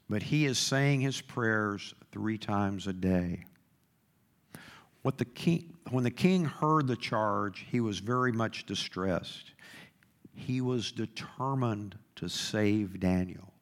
but 0.09 0.23
he 0.23 0.47
is 0.47 0.59
saying 0.59 1.01
his 1.01 1.21
prayers 1.21 1.95
three 2.13 2.39
times 2.39 2.87
a 2.87 2.93
day. 2.93 3.45
What 5.03 5.19
the 5.19 5.25
king, 5.25 5.75
when 5.91 6.05
the 6.05 6.11
king 6.11 6.45
heard 6.45 6.87
the 6.87 6.97
charge, 6.97 7.67
he 7.71 7.81
was 7.81 7.99
very 7.99 8.33
much 8.33 8.67
distressed. 8.67 9.53
He 10.35 10.61
was 10.61 10.93
determined 10.93 11.97
to 12.17 12.29
save 12.29 13.01
Daniel. 13.01 13.53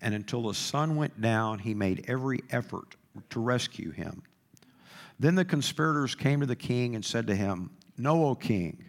And 0.00 0.14
until 0.14 0.42
the 0.42 0.54
sun 0.54 0.96
went 0.96 1.20
down, 1.20 1.58
he 1.58 1.74
made 1.74 2.04
every 2.08 2.42
effort 2.50 2.96
to 3.30 3.40
rescue 3.40 3.90
him. 3.90 4.22
Then 5.18 5.34
the 5.34 5.44
conspirators 5.44 6.14
came 6.14 6.40
to 6.40 6.46
the 6.46 6.56
king 6.56 6.94
and 6.94 7.04
said 7.04 7.26
to 7.26 7.34
him, 7.34 7.70
Know, 7.96 8.26
O 8.26 8.34
king, 8.36 8.84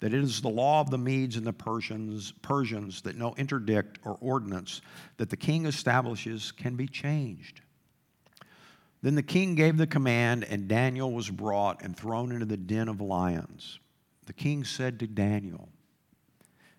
that 0.00 0.12
it 0.12 0.22
is 0.22 0.40
the 0.40 0.48
law 0.48 0.80
of 0.80 0.90
the 0.90 0.98
Medes 0.98 1.36
and 1.36 1.46
the 1.46 1.52
Persians, 1.52 2.32
Persians 2.42 3.00
that 3.02 3.16
no 3.16 3.34
interdict 3.36 3.98
or 4.04 4.18
ordinance 4.20 4.82
that 5.16 5.30
the 5.30 5.36
king 5.36 5.64
establishes 5.64 6.52
can 6.52 6.76
be 6.76 6.86
changed. 6.86 7.62
Then 9.02 9.14
the 9.14 9.22
king 9.22 9.54
gave 9.54 9.78
the 9.78 9.86
command, 9.86 10.44
and 10.44 10.68
Daniel 10.68 11.12
was 11.12 11.30
brought 11.30 11.82
and 11.82 11.96
thrown 11.96 12.32
into 12.32 12.44
the 12.44 12.58
den 12.58 12.88
of 12.88 13.00
lions. 13.00 13.78
The 14.26 14.34
king 14.34 14.64
said 14.64 15.00
to 15.00 15.06
Daniel, 15.06 15.70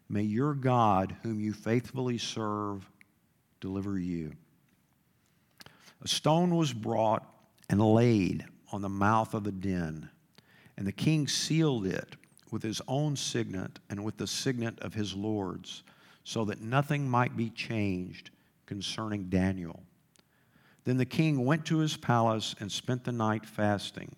May 0.08 0.24
your 0.24 0.54
God, 0.54 1.16
whom 1.24 1.40
you 1.40 1.54
faithfully 1.54 2.18
serve, 2.18 2.91
deliver 3.62 3.98
you. 3.98 4.34
A 6.02 6.08
stone 6.08 6.56
was 6.56 6.74
brought 6.74 7.26
and 7.70 7.80
laid 7.80 8.44
on 8.74 8.82
the 8.82 8.90
mouth 8.90 9.34
of 9.34 9.46
the 9.46 9.52
den, 9.52 10.10
and 10.76 10.86
the 10.86 10.92
king 10.92 11.28
sealed 11.28 11.86
it 11.86 12.16
with 12.50 12.64
his 12.64 12.82
own 12.88 13.16
signet 13.16 13.80
and 13.90 14.04
with 14.04 14.18
the 14.18 14.28
signet 14.28 14.80
of 14.80 14.94
his 14.94 15.16
lords, 15.16 15.84
so 16.24 16.44
that 16.46 16.60
nothing 16.60 17.10
might 17.10 17.38
be 17.38 17.50
changed 17.50 18.32
concerning 18.66 19.30
Daniel. 19.30 19.84
Then 20.84 20.98
the 20.98 21.06
king 21.06 21.46
went 21.46 21.66
to 21.68 21.78
his 21.78 21.96
palace 21.96 22.56
and 22.60 22.72
spent 22.72 23.04
the 23.04 23.12
night 23.12 23.46
fasting. 23.46 24.16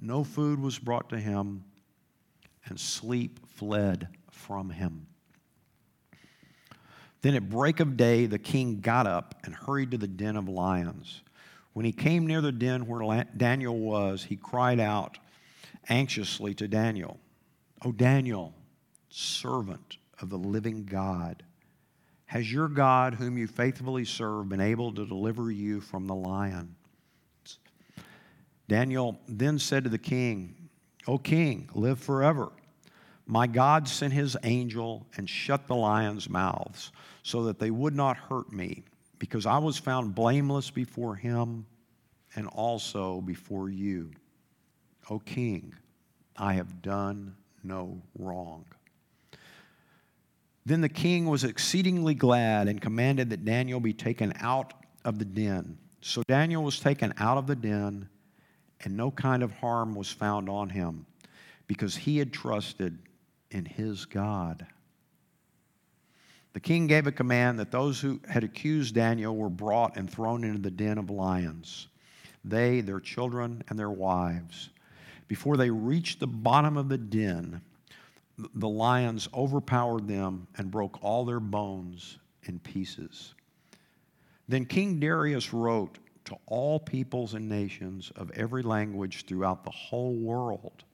No 0.00 0.22
food 0.22 0.60
was 0.60 0.78
brought 0.78 1.08
to 1.10 1.18
him, 1.18 1.64
and 2.66 2.78
sleep 2.78 3.40
fled 3.48 4.08
from 4.30 4.70
him. 4.70 5.07
Then 7.22 7.34
at 7.34 7.48
break 7.48 7.80
of 7.80 7.96
day, 7.96 8.26
the 8.26 8.38
king 8.38 8.80
got 8.80 9.06
up 9.06 9.34
and 9.44 9.54
hurried 9.54 9.90
to 9.90 9.98
the 9.98 10.06
den 10.06 10.36
of 10.36 10.48
lions. 10.48 11.22
When 11.72 11.84
he 11.84 11.92
came 11.92 12.26
near 12.26 12.40
the 12.40 12.52
den 12.52 12.86
where 12.86 13.24
Daniel 13.36 13.78
was, 13.78 14.24
he 14.24 14.36
cried 14.36 14.80
out 14.80 15.18
anxiously 15.88 16.54
to 16.54 16.68
Daniel. 16.68 17.18
O 17.84 17.92
Daniel, 17.92 18.54
servant 19.10 19.98
of 20.20 20.30
the 20.30 20.38
living 20.38 20.84
God, 20.84 21.44
has 22.26 22.52
your 22.52 22.68
God, 22.68 23.14
whom 23.14 23.38
you 23.38 23.46
faithfully 23.46 24.04
serve, 24.04 24.48
been 24.48 24.60
able 24.60 24.92
to 24.92 25.06
deliver 25.06 25.50
you 25.50 25.80
from 25.80 26.06
the 26.06 26.14
lion? 26.14 26.74
Daniel 28.68 29.18
then 29.26 29.58
said 29.58 29.84
to 29.84 29.90
the 29.90 29.98
king, 29.98 30.68
O 31.06 31.16
king, 31.16 31.70
live 31.72 31.98
forever. 31.98 32.52
My 33.30 33.46
God 33.46 33.86
sent 33.86 34.14
his 34.14 34.38
angel 34.42 35.06
and 35.18 35.28
shut 35.28 35.66
the 35.66 35.76
lions' 35.76 36.30
mouths 36.30 36.92
so 37.22 37.44
that 37.44 37.58
they 37.58 37.70
would 37.70 37.94
not 37.94 38.16
hurt 38.16 38.50
me, 38.50 38.84
because 39.18 39.44
I 39.44 39.58
was 39.58 39.76
found 39.76 40.14
blameless 40.14 40.70
before 40.70 41.14
him 41.14 41.66
and 42.34 42.46
also 42.46 43.20
before 43.20 43.68
you. 43.68 44.12
O 45.10 45.18
king, 45.18 45.74
I 46.38 46.54
have 46.54 46.80
done 46.80 47.36
no 47.62 48.00
wrong. 48.18 48.64
Then 50.64 50.80
the 50.80 50.88
king 50.88 51.26
was 51.26 51.44
exceedingly 51.44 52.14
glad 52.14 52.66
and 52.66 52.80
commanded 52.80 53.28
that 53.30 53.44
Daniel 53.44 53.78
be 53.80 53.92
taken 53.92 54.32
out 54.40 54.72
of 55.04 55.18
the 55.18 55.24
den. 55.26 55.76
So 56.00 56.22
Daniel 56.26 56.62
was 56.62 56.80
taken 56.80 57.12
out 57.18 57.36
of 57.36 57.46
the 57.46 57.56
den, 57.56 58.08
and 58.80 58.96
no 58.96 59.10
kind 59.10 59.42
of 59.42 59.52
harm 59.52 59.94
was 59.94 60.10
found 60.10 60.48
on 60.48 60.70
him, 60.70 61.04
because 61.66 61.94
he 61.94 62.16
had 62.16 62.32
trusted 62.32 62.98
in 63.50 63.64
his 63.64 64.04
God. 64.04 64.66
The 66.52 66.60
king 66.60 66.86
gave 66.86 67.06
a 67.06 67.12
command 67.12 67.58
that 67.58 67.70
those 67.70 68.00
who 68.00 68.20
had 68.28 68.42
accused 68.42 68.94
Daniel 68.94 69.36
were 69.36 69.50
brought 69.50 69.96
and 69.96 70.10
thrown 70.10 70.44
into 70.44 70.60
the 70.60 70.70
den 70.70 70.98
of 70.98 71.10
lions, 71.10 71.88
they, 72.44 72.80
their 72.80 73.00
children, 73.00 73.62
and 73.68 73.78
their 73.78 73.90
wives. 73.90 74.70
Before 75.28 75.56
they 75.56 75.70
reached 75.70 76.20
the 76.20 76.26
bottom 76.26 76.76
of 76.76 76.88
the 76.88 76.98
den, 76.98 77.60
the 78.54 78.68
lions 78.68 79.28
overpowered 79.34 80.08
them 80.08 80.46
and 80.56 80.70
broke 80.70 81.02
all 81.02 81.24
their 81.24 81.40
bones 81.40 82.18
in 82.44 82.58
pieces. 82.60 83.34
Then 84.48 84.64
King 84.64 84.98
Darius 84.98 85.52
wrote 85.52 85.98
to 86.24 86.36
all 86.46 86.78
peoples 86.78 87.34
and 87.34 87.48
nations 87.48 88.10
of 88.16 88.30
every 88.32 88.62
language 88.62 89.26
throughout 89.26 89.64
the 89.64 89.70
whole 89.70 90.14
world 90.14 90.84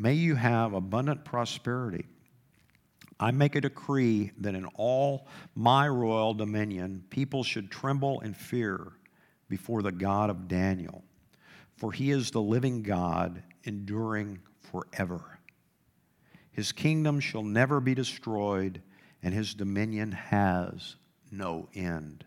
May 0.00 0.14
you 0.14 0.34
have 0.34 0.72
abundant 0.72 1.24
prosperity. 1.24 2.06
I 3.18 3.32
make 3.32 3.54
a 3.54 3.60
decree 3.60 4.32
that 4.38 4.54
in 4.54 4.64
all 4.74 5.26
my 5.54 5.86
royal 5.86 6.32
dominion, 6.32 7.04
people 7.10 7.44
should 7.44 7.70
tremble 7.70 8.20
and 8.20 8.36
fear 8.36 8.92
before 9.48 9.82
the 9.82 9.92
God 9.92 10.30
of 10.30 10.48
Daniel 10.48 11.04
for 11.80 11.92
he 11.92 12.10
is 12.10 12.30
the 12.30 12.42
living 12.42 12.82
God, 12.82 13.42
enduring 13.64 14.38
forever. 14.70 15.38
His 16.52 16.72
kingdom 16.72 17.20
shall 17.20 17.42
never 17.42 17.80
be 17.80 17.94
destroyed, 17.94 18.82
and 19.22 19.32
his 19.32 19.54
dominion 19.54 20.12
has 20.12 20.96
no 21.32 21.70
end. 21.74 22.26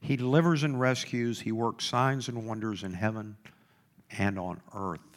He 0.00 0.16
delivers 0.16 0.62
and 0.62 0.80
rescues, 0.80 1.40
he 1.40 1.52
works 1.52 1.84
signs 1.84 2.28
and 2.28 2.46
wonders 2.46 2.82
in 2.82 2.94
heaven 2.94 3.36
and 4.16 4.38
on 4.38 4.62
earth. 4.74 5.09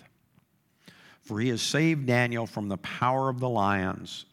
For 1.24 1.40
he 1.40 1.50
has 1.50 1.62
saved 1.62 2.06
Daniel 2.06 2.46
from 2.46 2.68
the 2.68 2.78
power 2.78 3.30
of 3.30 3.40
the 3.40 3.50
lions. 3.50 4.26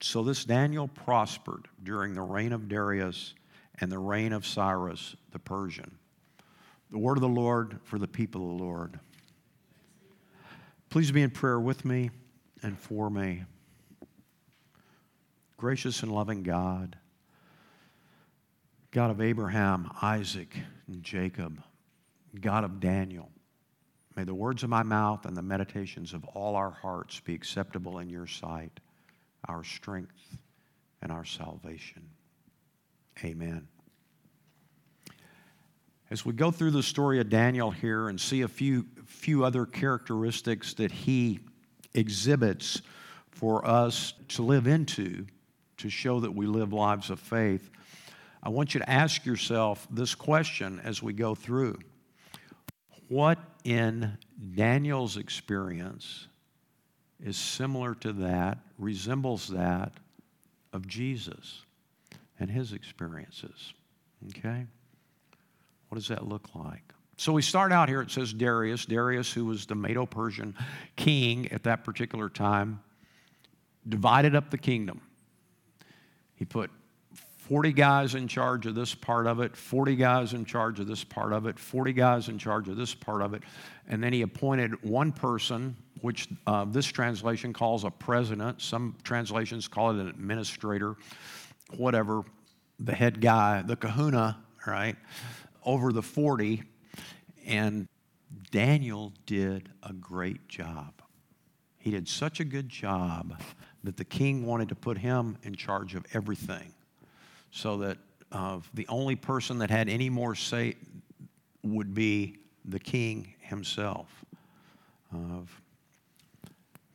So 0.00 0.22
this 0.22 0.44
Daniel 0.44 0.86
prospered 0.86 1.68
during 1.82 2.14
the 2.14 2.22
reign 2.22 2.52
of 2.52 2.68
Darius 2.68 3.34
and 3.80 3.90
the 3.90 3.98
reign 3.98 4.32
of 4.32 4.46
Cyrus 4.46 5.16
the 5.32 5.38
Persian. 5.38 5.98
The 6.90 6.98
word 6.98 7.16
of 7.16 7.22
the 7.22 7.28
Lord 7.28 7.78
for 7.84 7.98
the 7.98 8.08
people 8.08 8.42
of 8.42 8.58
the 8.58 8.64
Lord. 8.64 9.00
Please 10.90 11.10
be 11.10 11.22
in 11.22 11.30
prayer 11.30 11.60
with 11.60 11.84
me 11.84 12.10
and 12.62 12.78
for 12.78 13.10
me. 13.10 13.44
Gracious 15.56 16.02
and 16.02 16.12
loving 16.12 16.42
God, 16.42 16.96
God 18.90 19.10
of 19.10 19.20
Abraham, 19.20 19.90
Isaac, 20.00 20.56
and 20.86 21.02
Jacob, 21.02 21.60
God 22.40 22.64
of 22.64 22.80
Daniel, 22.80 23.28
may 24.18 24.24
the 24.24 24.34
words 24.34 24.64
of 24.64 24.68
my 24.68 24.82
mouth 24.82 25.26
and 25.26 25.36
the 25.36 25.42
meditations 25.42 26.12
of 26.12 26.24
all 26.34 26.56
our 26.56 26.72
hearts 26.72 27.20
be 27.20 27.36
acceptable 27.36 28.00
in 28.00 28.10
your 28.10 28.26
sight, 28.26 28.80
our 29.46 29.62
strength 29.62 30.36
and 31.00 31.12
our 31.12 31.24
salvation. 31.24 32.02
Amen. 33.22 33.68
As 36.10 36.24
we 36.24 36.32
go 36.32 36.50
through 36.50 36.72
the 36.72 36.82
story 36.82 37.20
of 37.20 37.28
Daniel 37.28 37.70
here 37.70 38.08
and 38.08 38.20
see 38.20 38.42
a 38.42 38.48
few, 38.48 38.86
few 39.06 39.44
other 39.44 39.64
characteristics 39.64 40.74
that 40.74 40.90
he 40.90 41.38
exhibits 41.94 42.82
for 43.30 43.64
us 43.64 44.14
to 44.30 44.42
live 44.42 44.66
into 44.66 45.26
to 45.76 45.88
show 45.88 46.18
that 46.18 46.34
we 46.34 46.46
live 46.46 46.72
lives 46.72 47.10
of 47.10 47.20
faith, 47.20 47.70
I 48.42 48.48
want 48.48 48.74
you 48.74 48.80
to 48.80 48.90
ask 48.90 49.24
yourself 49.24 49.86
this 49.92 50.16
question 50.16 50.80
as 50.82 51.00
we 51.00 51.12
go 51.12 51.36
through. 51.36 51.78
What 53.06 53.38
in 53.68 54.16
Daniel's 54.54 55.18
experience 55.18 56.26
is 57.22 57.36
similar 57.36 57.94
to 57.96 58.14
that, 58.14 58.56
resembles 58.78 59.48
that 59.48 59.92
of 60.72 60.88
Jesus 60.88 61.66
and 62.40 62.50
his 62.50 62.72
experiences? 62.72 63.74
Okay? 64.30 64.64
What 65.90 65.96
does 65.96 66.08
that 66.08 66.26
look 66.26 66.54
like? 66.54 66.82
So 67.18 67.30
we 67.30 67.42
start 67.42 67.70
out 67.70 67.90
here, 67.90 68.00
it 68.00 68.10
says 68.10 68.32
Darius. 68.32 68.86
Darius, 68.86 69.30
who 69.30 69.44
was 69.44 69.66
the 69.66 69.74
Medo 69.74 70.06
Persian 70.06 70.54
king 70.96 71.52
at 71.52 71.64
that 71.64 71.84
particular 71.84 72.30
time, 72.30 72.80
divided 73.86 74.34
up 74.34 74.50
the 74.50 74.56
kingdom. 74.56 75.02
He 76.36 76.46
put 76.46 76.70
40 77.48 77.72
guys 77.72 78.14
in 78.14 78.28
charge 78.28 78.66
of 78.66 78.74
this 78.74 78.94
part 78.94 79.26
of 79.26 79.40
it, 79.40 79.56
40 79.56 79.96
guys 79.96 80.34
in 80.34 80.44
charge 80.44 80.80
of 80.80 80.86
this 80.86 81.02
part 81.02 81.32
of 81.32 81.46
it, 81.46 81.58
40 81.58 81.94
guys 81.94 82.28
in 82.28 82.36
charge 82.36 82.68
of 82.68 82.76
this 82.76 82.94
part 82.94 83.22
of 83.22 83.32
it. 83.32 83.42
And 83.88 84.04
then 84.04 84.12
he 84.12 84.20
appointed 84.20 84.82
one 84.84 85.12
person, 85.12 85.74
which 86.02 86.28
uh, 86.46 86.66
this 86.66 86.84
translation 86.84 87.54
calls 87.54 87.84
a 87.84 87.90
president. 87.90 88.60
Some 88.60 88.96
translations 89.02 89.66
call 89.66 89.92
it 89.92 90.00
an 90.00 90.08
administrator, 90.08 90.96
whatever, 91.78 92.22
the 92.80 92.94
head 92.94 93.18
guy, 93.18 93.62
the 93.62 93.76
kahuna, 93.76 94.36
right, 94.66 94.96
over 95.64 95.90
the 95.90 96.02
40. 96.02 96.62
And 97.46 97.88
Daniel 98.50 99.14
did 99.24 99.70
a 99.82 99.94
great 99.94 100.48
job. 100.48 101.00
He 101.78 101.92
did 101.92 102.08
such 102.08 102.40
a 102.40 102.44
good 102.44 102.68
job 102.68 103.40
that 103.84 103.96
the 103.96 104.04
king 104.04 104.44
wanted 104.44 104.68
to 104.68 104.74
put 104.74 104.98
him 104.98 105.38
in 105.42 105.54
charge 105.54 105.94
of 105.94 106.04
everything 106.12 106.74
so 107.50 107.78
that 107.78 107.98
uh, 108.32 108.58
the 108.74 108.86
only 108.88 109.16
person 109.16 109.58
that 109.58 109.70
had 109.70 109.88
any 109.88 110.10
more 110.10 110.34
say 110.34 110.74
would 111.62 111.94
be 111.94 112.38
the 112.64 112.78
king 112.78 113.34
himself. 113.40 114.24
Of 115.12 115.60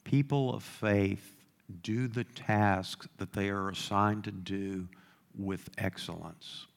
people 0.04 0.54
of 0.54 0.64
faith 0.64 1.34
do 1.82 2.08
the 2.08 2.24
tasks 2.24 3.08
that 3.18 3.34
they 3.34 3.50
are 3.50 3.70
assigned 3.70 4.24
to 4.26 4.32
do 4.32 4.88
with 5.36 5.70
excellence. 5.78 6.68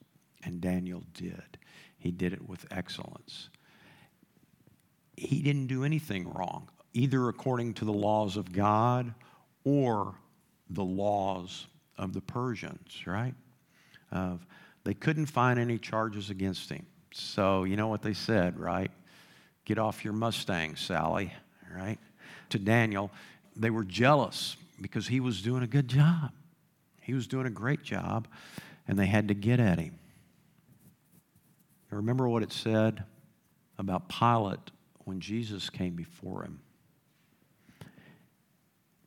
And 0.44 0.60
Daniel 0.60 1.02
did. 1.12 1.58
He 1.98 2.10
did 2.10 2.32
it 2.32 2.48
with 2.48 2.64
excellence. 2.70 3.50
He 5.16 5.42
didn't 5.42 5.66
do 5.66 5.84
anything 5.84 6.32
wrong, 6.32 6.68
either 6.94 7.28
according 7.28 7.74
to 7.74 7.84
the 7.84 7.92
laws 7.92 8.36
of 8.36 8.52
God 8.52 9.12
or 9.64 10.14
the 10.70 10.84
laws 10.84 11.66
of 11.98 12.12
the 12.12 12.20
Persians, 12.20 13.06
right? 13.06 13.34
They 14.10 14.94
couldn't 14.94 15.26
find 15.26 15.58
any 15.58 15.78
charges 15.78 16.30
against 16.30 16.70
him. 16.70 16.86
So, 17.12 17.64
you 17.64 17.76
know 17.76 17.88
what 17.88 18.02
they 18.02 18.14
said, 18.14 18.56
right? 18.56 18.92
Get 19.64 19.78
off 19.78 20.04
your 20.04 20.12
Mustang, 20.12 20.76
Sally, 20.76 21.32
right? 21.74 21.98
To 22.50 22.58
Daniel, 22.60 23.10
they 23.56 23.70
were 23.70 23.82
jealous 23.82 24.56
because 24.80 25.08
he 25.08 25.18
was 25.18 25.42
doing 25.42 25.64
a 25.64 25.66
good 25.66 25.88
job. 25.88 26.30
He 27.00 27.14
was 27.14 27.26
doing 27.26 27.46
a 27.46 27.50
great 27.50 27.82
job, 27.82 28.28
and 28.86 28.96
they 28.96 29.06
had 29.06 29.26
to 29.26 29.34
get 29.34 29.58
at 29.58 29.80
him. 29.80 29.98
remember 31.90 32.28
what 32.28 32.44
it 32.44 32.52
said 32.52 33.02
about 33.78 34.08
Pilate 34.08 34.70
when 35.04 35.18
Jesus 35.18 35.68
came 35.68 35.96
before 35.96 36.44
him? 36.44 36.60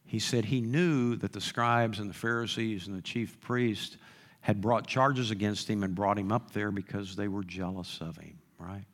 He 0.05 0.19
said 0.19 0.45
he 0.45 0.59
knew 0.59 1.15
that 1.17 1.31
the 1.31 1.39
scribes 1.39 1.99
and 1.99 2.09
the 2.09 2.15
Pharisees 2.15 2.87
and 2.87 2.97
the 2.97 3.01
chief 3.01 3.39
priests 3.39 3.95
had 4.41 4.61
brought 4.61 4.87
charges 4.87 5.31
against 5.31 5.69
him 5.69 5.83
and 5.83 5.93
brought 5.93 6.17
him 6.17 6.31
up 6.31 6.51
there 6.51 6.71
because 6.71 7.15
they 7.15 7.27
were 7.27 7.43
jealous 7.43 7.99
of 8.01 8.17
him, 8.17 8.37
right? 8.57 8.85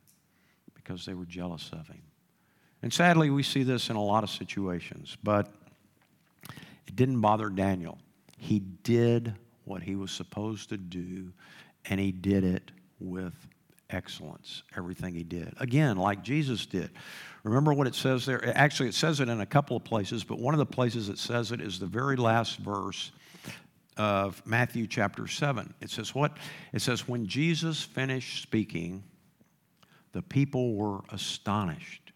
Because 0.74 1.06
they 1.06 1.14
were 1.14 1.26
jealous 1.26 1.70
of 1.72 1.88
him. 1.88 2.02
And 2.82 2.92
sadly, 2.92 3.30
we 3.30 3.44
see 3.44 3.64
this 3.64 3.90
in 3.90 3.96
a 3.96 4.04
lot 4.04 4.24
of 4.24 4.30
situations, 4.30 5.18
but 5.24 5.52
it 6.88 6.96
didn't 6.96 7.22
bother 7.22 7.50
Daniel. 7.50 7.98
He 8.38 8.60
did 8.60 9.34
what 9.64 9.82
he 9.82 9.96
was 9.96 10.12
supposed 10.12 10.70
to 10.70 10.78
do, 10.78 11.32
and 11.86 12.00
he 12.00 12.12
did 12.12 12.44
it 12.44 12.72
with 13.00 13.34
excellence, 13.90 14.64
everything 14.78 15.14
he 15.14 15.24
did. 15.24 15.54
Again, 15.60 15.98
like 15.98 16.24
Jesus 16.24 16.66
did. 16.66 16.92
Remember 17.44 17.74
what 17.74 17.88
it 17.88 17.96
says 17.96 18.26
there? 18.26 18.56
Actually, 18.58 18.90
it 18.90 18.96
says 18.96 19.20
it 19.20 19.30
in 19.30 19.42
a 19.42 19.46
couple 19.46 19.78
of 19.78 19.84
places, 19.84 20.24
but 20.24 20.40
one 20.40 20.54
of 20.54 20.58
the 20.58 20.66
places 20.66 21.10
it 21.10 21.18
says 21.18 21.52
it 21.52 21.62
is 21.62 21.80
the 21.80 21.86
very 21.86 22.16
last 22.16 22.58
verse 22.58 23.12
of 23.98 24.46
Matthew 24.46 24.88
chapter 24.88 25.28
7. 25.28 25.74
It 25.82 25.90
says 25.90 26.14
what? 26.14 26.38
It 26.74 26.82
says, 26.82 27.08
When 27.08 27.28
Jesus 27.28 27.82
finished 27.82 28.42
speaking, 28.42 29.04
the 30.12 30.22
people 30.22 30.76
were 30.76 31.02
astonished 31.12 32.12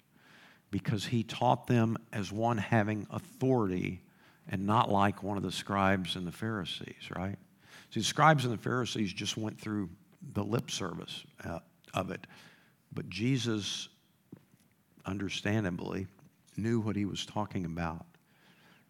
because 0.72 1.06
he 1.06 1.24
taught 1.24 1.68
them 1.68 1.98
as 2.14 2.32
one 2.32 2.58
having 2.58 3.08
authority 3.10 4.02
and 4.50 4.66
not 4.66 4.92
like 4.92 5.24
one 5.24 5.38
of 5.38 5.44
the 5.44 5.52
scribes 5.52 6.16
and 6.16 6.26
the 6.26 6.32
Pharisees, 6.32 7.10
right? 7.16 7.38
See, 7.92 8.00
the 8.00 8.06
scribes 8.06 8.46
and 8.46 8.54
the 8.54 8.58
Pharisees 8.58 9.14
just 9.14 9.38
went 9.38 9.60
through 9.60 9.90
the 10.34 10.44
lip 10.44 10.70
service 10.70 11.24
uh, 11.44 11.60
of 11.94 12.12
it. 12.12 12.26
But 12.94 13.10
Jesus, 13.10 13.90
understandably, 15.06 16.08
knew 16.58 16.80
what 16.80 16.96
he 16.96 17.06
was 17.06 17.26
talking 17.26 17.66
about, 17.66 18.06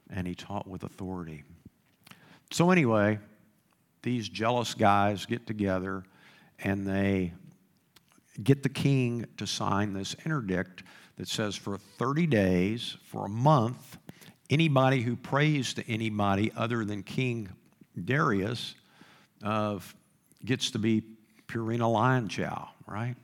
and 0.09 0.27
he 0.27 0.35
taught 0.35 0.67
with 0.67 0.83
authority. 0.83 1.43
So, 2.51 2.71
anyway, 2.71 3.19
these 4.01 4.27
jealous 4.27 4.73
guys 4.73 5.25
get 5.25 5.45
together 5.45 6.03
and 6.63 6.87
they 6.87 7.33
get 8.41 8.63
the 8.63 8.69
king 8.69 9.25
to 9.37 9.45
sign 9.45 9.93
this 9.93 10.15
interdict 10.25 10.83
that 11.17 11.27
says 11.27 11.55
for 11.55 11.77
30 11.77 12.25
days, 12.25 12.97
for 13.03 13.25
a 13.25 13.29
month, 13.29 13.97
anybody 14.49 15.01
who 15.01 15.15
prays 15.15 15.73
to 15.75 15.87
anybody 15.91 16.51
other 16.55 16.85
than 16.85 17.03
King 17.03 17.49
Darius 18.05 18.73
uh, 19.43 19.77
gets 20.43 20.71
to 20.71 20.79
be 20.79 21.03
Purina 21.47 21.91
lion 21.91 22.29
chow, 22.29 22.69
right? 22.87 23.15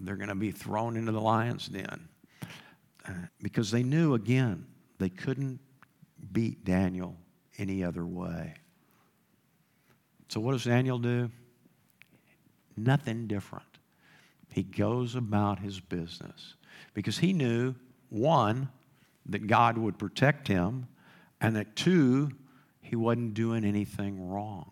They're 0.00 0.16
going 0.16 0.28
to 0.28 0.34
be 0.34 0.50
thrown 0.50 0.96
into 0.96 1.12
the 1.12 1.20
lion's 1.20 1.68
den. 1.68 2.08
Uh, 3.06 3.12
because 3.42 3.70
they 3.70 3.82
knew, 3.82 4.14
again, 4.14 4.66
they 4.98 5.10
couldn't 5.10 5.60
beat 6.32 6.64
Daniel 6.64 7.16
any 7.58 7.84
other 7.84 8.04
way. 8.04 8.54
So, 10.28 10.40
what 10.40 10.52
does 10.52 10.64
Daniel 10.64 10.98
do? 10.98 11.30
Nothing 12.76 13.26
different. 13.26 13.66
He 14.52 14.62
goes 14.62 15.14
about 15.14 15.58
his 15.58 15.80
business 15.80 16.54
because 16.92 17.18
he 17.18 17.32
knew, 17.32 17.74
one, 18.08 18.68
that 19.26 19.46
God 19.46 19.78
would 19.78 19.98
protect 19.98 20.48
him, 20.48 20.86
and 21.40 21.56
that 21.56 21.76
two, 21.76 22.30
he 22.80 22.96
wasn't 22.96 23.34
doing 23.34 23.64
anything 23.64 24.28
wrong. 24.28 24.70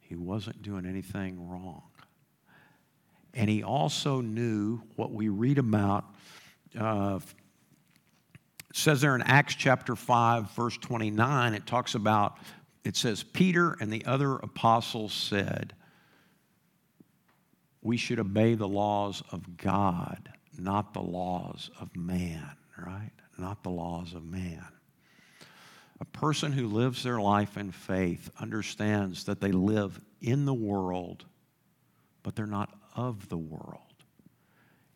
He 0.00 0.16
wasn't 0.16 0.62
doing 0.62 0.86
anything 0.86 1.48
wrong. 1.48 1.82
And 3.34 3.48
he 3.48 3.62
also 3.62 4.20
knew 4.20 4.82
what 4.96 5.12
we 5.12 5.28
read 5.28 5.58
about. 5.58 6.04
Uh, 6.78 7.20
it 8.70 8.76
says 8.76 9.00
there 9.00 9.16
in 9.16 9.22
Acts 9.22 9.56
chapter 9.56 9.96
5, 9.96 10.52
verse 10.52 10.78
29, 10.78 11.54
it 11.54 11.66
talks 11.66 11.96
about, 11.96 12.38
it 12.84 12.96
says, 12.96 13.24
Peter 13.24 13.76
and 13.80 13.92
the 13.92 14.04
other 14.06 14.36
apostles 14.36 15.12
said, 15.12 15.74
We 17.82 17.96
should 17.96 18.20
obey 18.20 18.54
the 18.54 18.68
laws 18.68 19.24
of 19.32 19.56
God, 19.56 20.30
not 20.56 20.94
the 20.94 21.02
laws 21.02 21.68
of 21.80 21.94
man, 21.96 22.48
right? 22.78 23.10
Not 23.36 23.64
the 23.64 23.70
laws 23.70 24.14
of 24.14 24.24
man. 24.24 24.64
A 25.98 26.04
person 26.04 26.52
who 26.52 26.68
lives 26.68 27.02
their 27.02 27.20
life 27.20 27.56
in 27.56 27.72
faith 27.72 28.30
understands 28.38 29.24
that 29.24 29.40
they 29.40 29.50
live 29.50 30.00
in 30.20 30.44
the 30.44 30.54
world, 30.54 31.24
but 32.22 32.36
they're 32.36 32.46
not 32.46 32.72
of 32.94 33.28
the 33.28 33.36
world. 33.36 33.80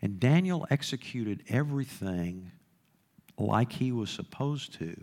And 0.00 0.20
Daniel 0.20 0.64
executed 0.70 1.42
everything 1.48 2.52
like 3.38 3.72
he 3.72 3.92
was 3.92 4.10
supposed 4.10 4.74
to, 4.74 4.94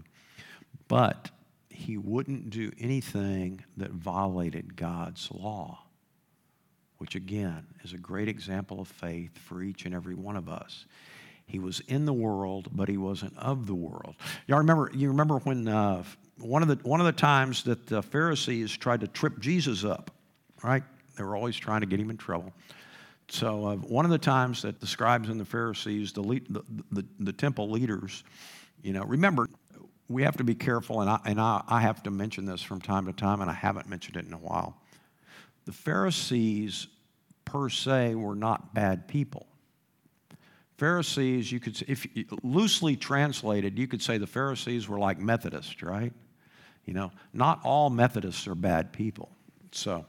but 0.87 1.29
he 1.69 1.97
wouldn't 1.97 2.49
do 2.49 2.71
anything 2.79 3.63
that 3.77 3.91
violated 3.91 4.75
God's 4.75 5.29
law, 5.31 5.83
which 6.97 7.15
again 7.15 7.65
is 7.83 7.93
a 7.93 7.97
great 7.97 8.27
example 8.27 8.79
of 8.79 8.87
faith 8.87 9.37
for 9.37 9.61
each 9.61 9.85
and 9.85 9.95
every 9.95 10.15
one 10.15 10.35
of 10.35 10.49
us. 10.49 10.85
He 11.45 11.59
was 11.59 11.81
in 11.81 12.05
the 12.05 12.13
world, 12.13 12.69
but 12.71 12.87
he 12.87 12.97
wasn't 12.97 13.37
of 13.37 13.67
the 13.67 13.75
world. 13.75 14.15
Y'all 14.47 14.59
remember? 14.59 14.89
You 14.93 15.09
remember 15.09 15.39
when 15.39 15.67
uh, 15.67 16.03
one 16.37 16.61
of 16.61 16.69
the 16.69 16.75
one 16.87 17.01
of 17.01 17.05
the 17.05 17.11
times 17.11 17.63
that 17.63 17.87
the 17.87 18.01
Pharisees 18.01 18.71
tried 18.71 19.01
to 19.01 19.07
trip 19.07 19.39
Jesus 19.39 19.83
up, 19.83 20.11
right? 20.63 20.83
They 21.17 21.23
were 21.23 21.35
always 21.35 21.57
trying 21.57 21.81
to 21.81 21.87
get 21.87 21.99
him 21.99 22.09
in 22.09 22.17
trouble. 22.17 22.53
So, 23.31 23.65
uh, 23.65 23.75
one 23.77 24.03
of 24.03 24.11
the 24.11 24.17
times 24.17 24.61
that 24.63 24.81
the 24.81 24.87
scribes 24.87 25.29
and 25.29 25.39
the 25.39 25.45
Pharisees, 25.45 26.11
the, 26.11 26.21
lead, 26.21 26.47
the, 26.49 26.63
the, 26.91 27.05
the, 27.17 27.31
temple 27.31 27.69
leaders, 27.69 28.25
you 28.83 28.91
know, 28.91 29.03
remember, 29.05 29.47
we 30.09 30.23
have 30.23 30.35
to 30.35 30.43
be 30.43 30.53
careful, 30.53 30.99
and, 30.99 31.09
I, 31.09 31.17
and 31.23 31.39
I, 31.39 31.63
I 31.65 31.79
have 31.79 32.03
to 32.03 32.11
mention 32.11 32.45
this 32.45 32.61
from 32.61 32.81
time 32.81 33.05
to 33.05 33.13
time, 33.13 33.39
and 33.39 33.49
I 33.49 33.53
haven't 33.53 33.87
mentioned 33.87 34.17
it 34.17 34.25
in 34.25 34.33
a 34.33 34.37
while. 34.37 34.81
The 35.63 35.71
Pharisees, 35.71 36.87
per 37.45 37.69
se, 37.69 38.15
were 38.15 38.35
not 38.35 38.73
bad 38.73 39.07
people. 39.07 39.47
Pharisees, 40.75 41.53
you 41.53 41.61
could, 41.61 41.81
if 41.87 42.05
loosely 42.43 42.97
translated, 42.97 43.79
you 43.79 43.87
could 43.87 44.01
say 44.01 44.17
the 44.17 44.27
Pharisees 44.27 44.89
were 44.89 44.99
like 44.99 45.19
Methodists, 45.19 45.81
right? 45.81 46.11
You 46.83 46.93
know, 46.93 47.13
not 47.31 47.61
all 47.63 47.89
Methodists 47.89 48.45
are 48.47 48.55
bad 48.55 48.91
people. 48.91 49.29
So, 49.71 50.05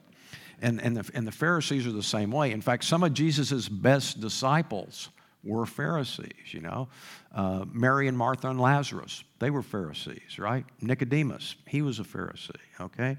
and, 0.62 0.80
and, 0.80 0.96
the, 0.96 1.10
and 1.14 1.26
the 1.26 1.32
Pharisees 1.32 1.86
are 1.86 1.92
the 1.92 2.02
same 2.02 2.30
way. 2.30 2.52
In 2.52 2.60
fact, 2.60 2.84
some 2.84 3.02
of 3.02 3.12
Jesus' 3.12 3.68
best 3.68 4.20
disciples 4.20 5.10
were 5.44 5.66
Pharisees, 5.66 6.52
you 6.52 6.60
know. 6.60 6.88
Uh, 7.34 7.64
Mary 7.72 8.08
and 8.08 8.16
Martha 8.16 8.48
and 8.48 8.60
Lazarus, 8.60 9.24
they 9.40 9.50
were 9.50 9.62
Pharisees, 9.62 10.38
right? 10.38 10.64
Nicodemus, 10.80 11.56
he 11.66 11.82
was 11.82 11.98
a 11.98 12.04
Pharisee, 12.04 12.50
okay? 12.80 13.18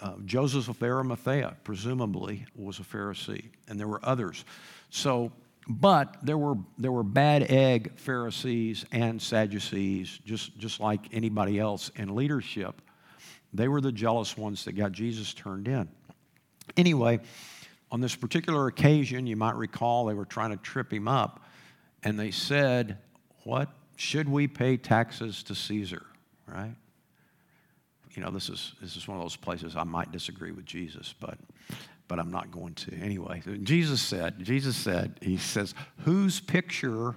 Uh, 0.00 0.14
Joseph 0.24 0.68
of 0.68 0.82
Arimathea, 0.82 1.56
presumably, 1.64 2.46
was 2.54 2.78
a 2.78 2.82
Pharisee, 2.82 3.50
and 3.68 3.78
there 3.78 3.88
were 3.88 4.00
others. 4.04 4.44
So, 4.90 5.32
but 5.68 6.16
there 6.22 6.38
were, 6.38 6.54
there 6.78 6.92
were 6.92 7.02
bad 7.02 7.50
egg 7.50 7.98
Pharisees 7.98 8.86
and 8.92 9.20
Sadducees, 9.20 10.20
just, 10.24 10.56
just 10.58 10.80
like 10.80 11.00
anybody 11.12 11.58
else 11.58 11.90
in 11.96 12.14
leadership. 12.14 12.80
They 13.52 13.68
were 13.68 13.80
the 13.80 13.92
jealous 13.92 14.36
ones 14.36 14.64
that 14.64 14.72
got 14.72 14.92
Jesus 14.92 15.34
turned 15.34 15.68
in. 15.68 15.88
Anyway, 16.76 17.20
on 17.90 18.00
this 18.00 18.16
particular 18.16 18.66
occasion, 18.66 19.26
you 19.26 19.36
might 19.36 19.54
recall 19.54 20.06
they 20.06 20.14
were 20.14 20.24
trying 20.24 20.50
to 20.50 20.56
trip 20.56 20.92
him 20.92 21.08
up, 21.08 21.44
and 22.02 22.18
they 22.18 22.30
said, 22.30 22.98
What? 23.44 23.68
Should 23.96 24.28
we 24.28 24.48
pay 24.48 24.76
taxes 24.78 25.42
to 25.44 25.54
Caesar? 25.54 26.04
Right? 26.46 26.74
You 28.14 28.22
know, 28.22 28.30
this 28.30 28.48
is, 28.48 28.72
this 28.80 28.96
is 28.96 29.06
one 29.08 29.16
of 29.16 29.22
those 29.22 29.36
places 29.36 29.76
I 29.76 29.84
might 29.84 30.12
disagree 30.12 30.52
with 30.52 30.66
Jesus, 30.66 31.14
but, 31.18 31.38
but 32.08 32.18
I'm 32.18 32.30
not 32.30 32.50
going 32.50 32.74
to. 32.74 32.94
Anyway, 32.96 33.42
Jesus 33.62 34.02
said, 34.02 34.42
Jesus 34.42 34.76
said, 34.76 35.18
He 35.22 35.36
says, 35.36 35.74
whose 35.98 36.40
picture 36.40 37.14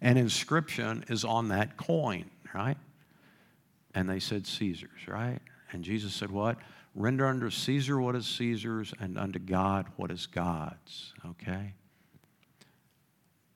and 0.00 0.18
inscription 0.18 1.04
is 1.08 1.24
on 1.24 1.48
that 1.48 1.76
coin, 1.76 2.26
right? 2.54 2.76
And 3.94 4.08
they 4.08 4.20
said, 4.20 4.46
Caesar's, 4.46 5.08
right? 5.08 5.40
And 5.72 5.82
Jesus 5.82 6.14
said, 6.14 6.30
What? 6.30 6.58
Render 6.98 7.26
unto 7.26 7.48
Caesar 7.48 8.00
what 8.00 8.16
is 8.16 8.26
Caesar's, 8.26 8.92
and 8.98 9.16
unto 9.16 9.38
God 9.38 9.86
what 9.94 10.10
is 10.10 10.26
God's. 10.26 11.14
Okay? 11.24 11.74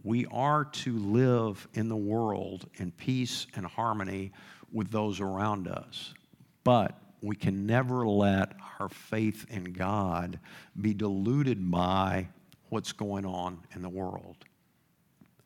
We 0.04 0.26
are 0.26 0.64
to 0.64 0.96
live 0.96 1.66
in 1.74 1.88
the 1.88 1.96
world 1.96 2.68
in 2.76 2.92
peace 2.92 3.48
and 3.56 3.66
harmony 3.66 4.30
with 4.72 4.92
those 4.92 5.18
around 5.18 5.66
us. 5.66 6.14
But 6.62 6.96
we 7.20 7.34
can 7.34 7.66
never 7.66 8.06
let 8.06 8.52
our 8.78 8.88
faith 8.88 9.44
in 9.50 9.64
God 9.72 10.38
be 10.80 10.94
diluted 10.94 11.68
by 11.68 12.28
what's 12.68 12.92
going 12.92 13.26
on 13.26 13.58
in 13.74 13.82
the 13.82 13.88
world. 13.88 14.36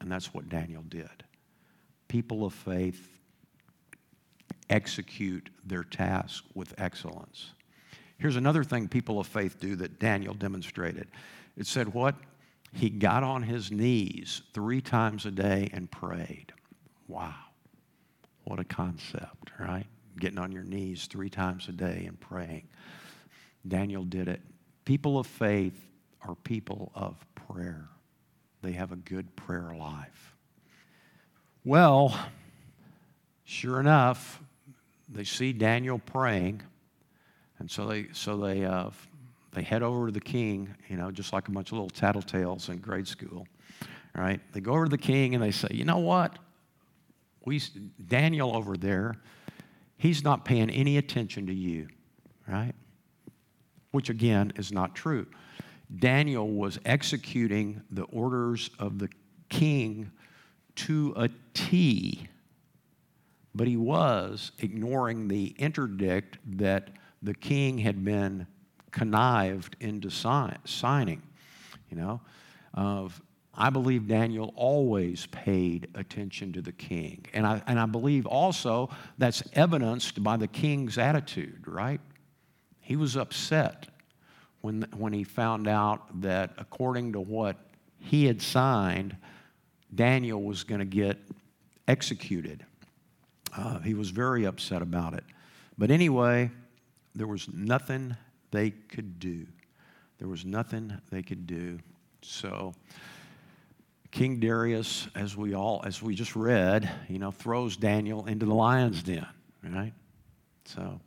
And 0.03 0.13
that's 0.13 0.35
what 0.35 0.51
Daniel 0.51 0.83
did. 0.87 1.25
People 2.09 2.45
of 2.45 2.53
faith 2.53 3.09
execute 4.69 5.49
their 5.65 5.83
task 5.83 6.45
with 6.55 6.75
excellence. 6.77 7.53
Here's 8.19 8.37
another 8.37 8.65
thing 8.65 8.89
people 8.89 9.21
of 9.21 9.27
faith 9.27 9.61
do 9.61 9.77
that 9.77 9.99
Daniel 9.99 10.35
demonstrated. 10.35 11.09
It 11.57 11.67
said, 11.67 11.93
What? 11.93 12.15
He 12.73 12.91
got 12.91 13.23
on 13.23 13.43
his 13.43 13.71
knees 13.71 14.43
three 14.53 14.81
times 14.81 15.25
a 15.25 15.31
day 15.31 15.71
and 15.73 15.91
prayed. 15.91 16.53
Wow. 17.09 17.35
What 18.45 18.61
a 18.61 18.65
concept, 18.65 19.53
right? 19.59 19.87
Getting 20.19 20.39
on 20.39 20.53
your 20.53 20.63
knees 20.63 21.07
three 21.07 21.31
times 21.31 21.69
a 21.69 21.73
day 21.73 22.05
and 22.07 22.21
praying. 22.21 22.69
Daniel 23.67 24.05
did 24.05 24.29
it. 24.29 24.41
People 24.85 25.19
of 25.19 25.27
faith 25.27 25.87
are 26.23 26.35
people 26.35 26.93
of 26.95 27.17
prayer, 27.35 27.89
they 28.63 28.73
have 28.73 28.93
a 28.93 28.97
good 28.97 29.35
prayer 29.37 29.75
life. 29.77 30.35
Well, 31.65 32.17
sure 33.45 33.81
enough, 33.81 34.41
they 35.09 35.25
see 35.25 35.53
Daniel 35.53 35.99
praying, 35.99 36.63
and 37.59 37.71
so 37.71 37.87
they, 37.87 38.07
so 38.13 38.37
they, 38.37 38.65
uh, 38.65 38.91
they 39.53 39.63
head 39.63 39.83
over 39.83 40.07
to 40.07 40.13
the 40.13 40.21
king, 40.21 40.75
you 40.89 40.97
know, 40.97 41.11
just 41.11 41.33
like 41.33 41.49
a 41.49 41.51
bunch 41.51 41.73
of 41.73 41.79
little 41.79 41.91
tattletales 41.91 42.69
in 42.69 42.79
grade 42.79 43.09
school, 43.09 43.47
right? 44.15 44.41
They 44.53 44.61
go 44.61 44.73
over 44.73 44.85
to 44.85 44.91
the 44.91 44.99
king 44.99 45.35
and 45.35 45.43
they 45.43 45.51
say, 45.51 45.69
you 45.71 45.85
know 45.85 45.99
what? 45.99 46.39
We, 47.45 47.63
Daniel 48.09 48.57
over 48.57 48.77
there, 48.77 49.17
he's 49.97 50.23
not 50.23 50.45
paying 50.45 50.71
any 50.71 50.99
attention 50.99 51.47
to 51.47 51.55
you, 51.55 51.89
right? 52.47 52.75
Which 53.93 54.11
again 54.11 54.53
is 54.57 54.73
not 54.73 54.95
true. 54.95 55.27
Daniel 55.99 56.49
was 56.49 56.79
executing 56.85 57.81
the 57.91 58.03
orders 58.05 58.71
of 58.79 58.99
the 58.99 59.09
king 59.49 60.11
to 60.75 61.15
a 61.17 61.31
T 61.55 62.29
but 63.57 63.67
he 63.67 63.77
was 63.77 64.53
ignoring 64.59 65.29
the 65.29 65.55
interdict 65.59 66.37
that 66.59 66.91
the 67.23 67.35
king 67.35 67.79
had 67.79 68.05
been 68.05 68.47
connived 68.91 69.77
into 69.81 70.11
sign, 70.11 70.59
signing. 70.65 71.23
You 71.91 71.97
know, 71.97 72.21
of 72.75 73.21
I 73.59 73.71
believe 73.71 74.07
Daniel 74.07 74.53
always 74.55 75.27
paid 75.27 75.89
attention 75.95 76.53
to 76.53 76.63
the 76.63 76.73
king. 76.73 77.25
And 77.33 77.47
I, 77.47 77.63
and 77.67 77.81
I 77.81 77.87
believe 77.87 78.27
also 78.27 78.91
that's 79.17 79.43
evidenced 79.55 80.23
by 80.23 80.37
the 80.37 80.47
king's 80.47 80.99
attitude, 80.99 81.65
right? 81.67 82.01
He 82.81 82.97
was 82.97 83.17
upset 83.17 83.87
when, 84.61 84.87
when 84.97 85.13
he 85.13 85.25
found 85.25 85.69
out 85.69 86.21
that 86.21 86.53
according 86.59 87.15
to 87.15 87.21
what 87.21 87.57
he 87.99 88.27
had 88.27 88.43
signed, 88.43 89.17
Daniel 89.95 90.43
was 90.43 90.63
going 90.65 90.81
to 90.81 90.85
get 90.85 91.19
executed. 91.89 92.67
Uh, 93.57 93.79
he 93.79 93.95
was 93.95 94.11
very 94.11 94.45
upset 94.45 94.83
about 94.83 95.15
it. 95.15 95.25
But 95.79 95.91
anyway, 95.91 96.51
there 97.17 97.27
was 97.27 97.49
nothing 97.53 98.15
they 98.51 98.71
could 98.71 99.19
do. 99.19 99.47
There 100.19 100.29
was 100.29 100.45
nothing 100.45 100.93
they 101.11 101.23
could 101.23 101.47
do. 101.47 101.79
So, 102.23 102.75
King 104.11 104.39
Darius, 104.39 105.09
as 105.15 105.37
we 105.37 105.55
all, 105.55 105.83
as 105.85 106.03
we 106.03 106.15
just 106.15 106.37
read, 106.37 106.89
you 107.09 107.19
know, 107.19 107.31
throws 107.31 107.77
Daniel 107.77 108.27
into 108.27 108.47
the 108.47 108.55
lion's 108.55 109.03
den, 109.03 109.27
right? 109.63 109.93
So, 110.67 111.01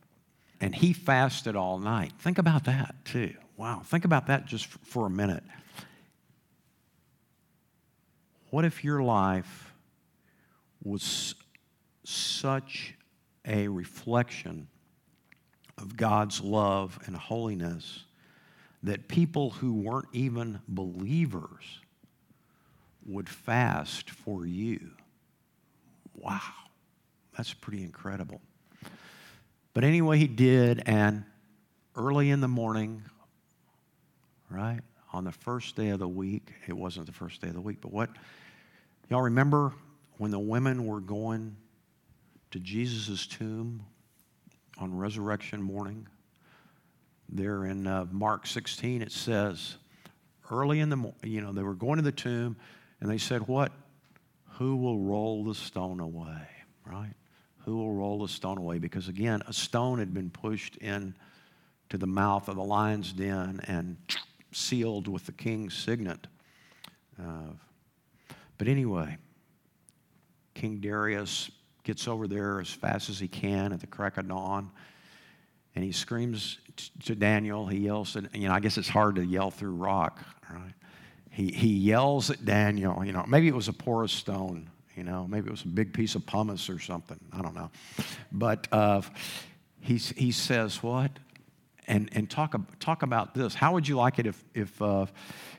and 0.60 0.74
he 0.74 0.94
fasted 0.94 1.56
all 1.56 1.80
night. 1.80 2.14
Think 2.20 2.40
about 2.40 2.66
that 2.66 2.96
too. 3.06 3.34
Wow, 3.56 3.82
think 3.86 4.06
about 4.06 4.28
that 4.28 4.46
just 4.46 4.66
for 4.68 5.06
a 5.06 5.10
minute. 5.10 5.44
What 8.50 8.66
if 8.66 8.84
your 8.84 9.04
life 9.04 9.74
was 10.84 11.36
such 12.04 12.96
a 13.46 13.68
reflection 13.68 14.68
of 15.80 15.96
God's 15.96 16.42
love 16.42 17.00
and 17.06 17.16
holiness 17.16 18.04
that 18.84 19.08
people 19.08 19.50
who 19.52 19.74
weren't 19.74 20.08
even 20.14 20.60
believers 20.68 21.80
would 23.06 23.28
fast 23.28 24.10
for 24.10 24.46
you. 24.46 24.92
Wow, 26.16 26.42
that's 27.36 27.54
pretty 27.54 27.84
incredible. 27.84 28.42
But 29.74 29.84
anyway, 29.84 30.18
he 30.18 30.28
did, 30.28 30.84
and 30.86 31.24
early 31.96 32.30
in 32.30 32.42
the 32.42 32.48
morning, 32.48 33.04
right, 34.50 34.82
on 35.14 35.24
the 35.24 35.32
first 35.32 35.76
day 35.76 35.90
of 35.90 36.00
the 36.00 36.08
week, 36.08 36.52
it 36.68 36.74
wasn't 36.74 37.06
the 37.06 37.12
first 37.12 37.42
day 37.42 37.48
of 37.48 37.54
the 37.54 37.62
week, 37.62 37.80
but 37.82 37.92
what? 37.92 38.10
Y'all 39.10 39.22
remember 39.22 39.74
when 40.18 40.32
the 40.32 40.40
women 40.40 40.86
were 40.86 41.00
going 41.00 41.56
to 42.52 42.60
Jesus' 42.60 43.26
tomb 43.26 43.86
on 44.80 44.96
resurrection 44.96 45.62
morning. 45.62 46.08
There 47.28 47.66
in 47.66 47.86
uh, 47.86 48.06
Mark 48.12 48.48
16, 48.48 49.02
it 49.02 49.12
says, 49.12 49.76
early 50.50 50.80
in 50.80 50.90
the 50.90 50.96
morning, 50.96 51.20
you 51.24 51.42
know, 51.42 51.52
they 51.52 51.62
were 51.62 51.76
going 51.76 51.98
to 51.98 52.02
the 52.02 52.12
tomb 52.12 52.56
and 53.02 53.10
they 53.10 53.18
said, 53.18 53.48
What? 53.48 53.72
Who 54.58 54.76
will 54.76 55.00
roll 55.00 55.44
the 55.44 55.56
stone 55.56 56.00
away? 56.00 56.48
Right? 56.86 57.14
Who 57.66 57.78
will 57.78 57.94
roll 57.94 58.20
the 58.20 58.28
stone 58.28 58.58
away? 58.58 58.80
Because 58.80 59.08
again, 59.08 59.42
a 59.48 59.54
stone 59.54 60.00
had 60.00 60.14
been 60.14 60.30
pushed 60.30 60.76
in 60.78 61.16
to 61.90 61.98
the 61.98 62.08
mouth 62.08 62.48
of 62.48 62.56
the 62.56 62.64
lion's 62.64 63.14
den 63.14 63.62
and 63.68 63.98
sealed 64.52 65.08
with 65.08 65.26
the 65.26 65.32
king's 65.32 65.76
signet. 65.76 66.28
Uh, 67.22 67.54
but 68.58 68.68
anyway, 68.68 69.18
King 70.56 70.80
Darius 70.80 71.52
gets 71.90 72.08
over 72.08 72.28
there 72.28 72.62
as 72.62 72.70
fast 72.70 73.10
as 73.10 73.18
he 73.18 73.28
can 73.28 73.74
at 73.74 73.80
the 73.80 73.88
crack 73.88 74.18
of 74.18 74.28
dawn. 74.28 74.70
and 75.74 75.84
he 75.84 75.92
screams 75.92 76.60
to 77.04 77.16
Daniel. 77.16 77.66
He 77.66 77.80
yells, 77.80 78.16
and 78.16 78.30
you 78.32 78.48
know, 78.48 78.54
I 78.54 78.60
guess 78.60 78.78
it's 78.78 78.88
hard 78.88 79.16
to 79.16 79.26
yell 79.26 79.50
through 79.50 79.72
rock, 79.72 80.24
right? 80.52 80.74
He, 81.32 81.48
he 81.48 81.70
yells 81.70 82.30
at 82.30 82.46
Daniel, 82.46 83.04
you 83.04 83.12
know, 83.12 83.26
maybe 83.28 83.48
it 83.48 83.56
was 83.56 83.70
a 83.70 83.74
porous 83.74 84.12
stone, 84.12 84.70
you 84.96 85.04
know, 85.04 85.26
maybe 85.28 85.48
it 85.48 85.52
was 85.52 85.64
a 85.64 85.68
big 85.68 85.92
piece 85.92 86.14
of 86.14 86.28
pumice 86.28 86.70
or 86.70 86.78
something. 86.78 87.20
I 87.34 87.42
don't 87.42 87.56
know. 87.56 87.72
But 88.32 88.68
uh, 88.72 89.02
he, 89.82 89.98
he 89.98 90.32
says, 90.32 90.84
What? 90.84 91.12
And, 91.88 92.08
and 92.12 92.30
talk, 92.30 92.56
talk 92.80 93.02
about 93.02 93.34
this. 93.34 93.56
How 93.56 93.74
would 93.74 93.88
you 93.88 93.96
like 93.96 94.20
it 94.20 94.28
if, 94.28 94.44
if, 94.54 94.80
uh, 94.80 95.08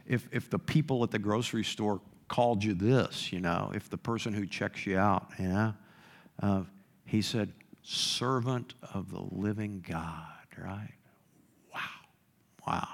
if, 0.06 0.28
if 0.30 0.48
the 0.48 0.60
people 0.60 1.02
at 1.02 1.10
the 1.10 1.18
grocery 1.18 1.64
store 1.64 2.00
called 2.28 2.62
you 2.62 2.74
this, 2.74 3.32
you 3.32 3.40
know, 3.40 3.72
if 3.74 3.90
the 3.90 3.98
person 3.98 4.32
who 4.32 4.46
checks 4.46 4.86
you 4.86 4.96
out, 4.96 5.26
you 5.40 5.48
know? 5.48 5.74
Uh, 6.40 6.62
he 7.04 7.22
said, 7.22 7.52
servant 7.82 8.74
of 8.94 9.10
the 9.10 9.20
living 9.20 9.84
God, 9.86 10.24
right? 10.58 10.94
Wow. 11.74 11.80
Wow. 12.66 12.88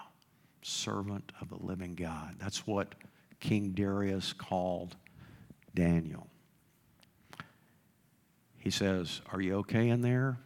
Servant 0.62 1.32
of 1.40 1.48
the 1.48 1.64
living 1.64 1.94
God. 1.94 2.36
That's 2.38 2.66
what 2.66 2.94
King 3.40 3.70
Darius 3.70 4.32
called 4.32 4.96
Daniel. 5.74 6.26
He 8.58 8.70
says, 8.70 9.20
Are 9.32 9.40
you 9.40 9.56
okay 9.58 9.90
in 9.90 10.00
there? 10.00 10.38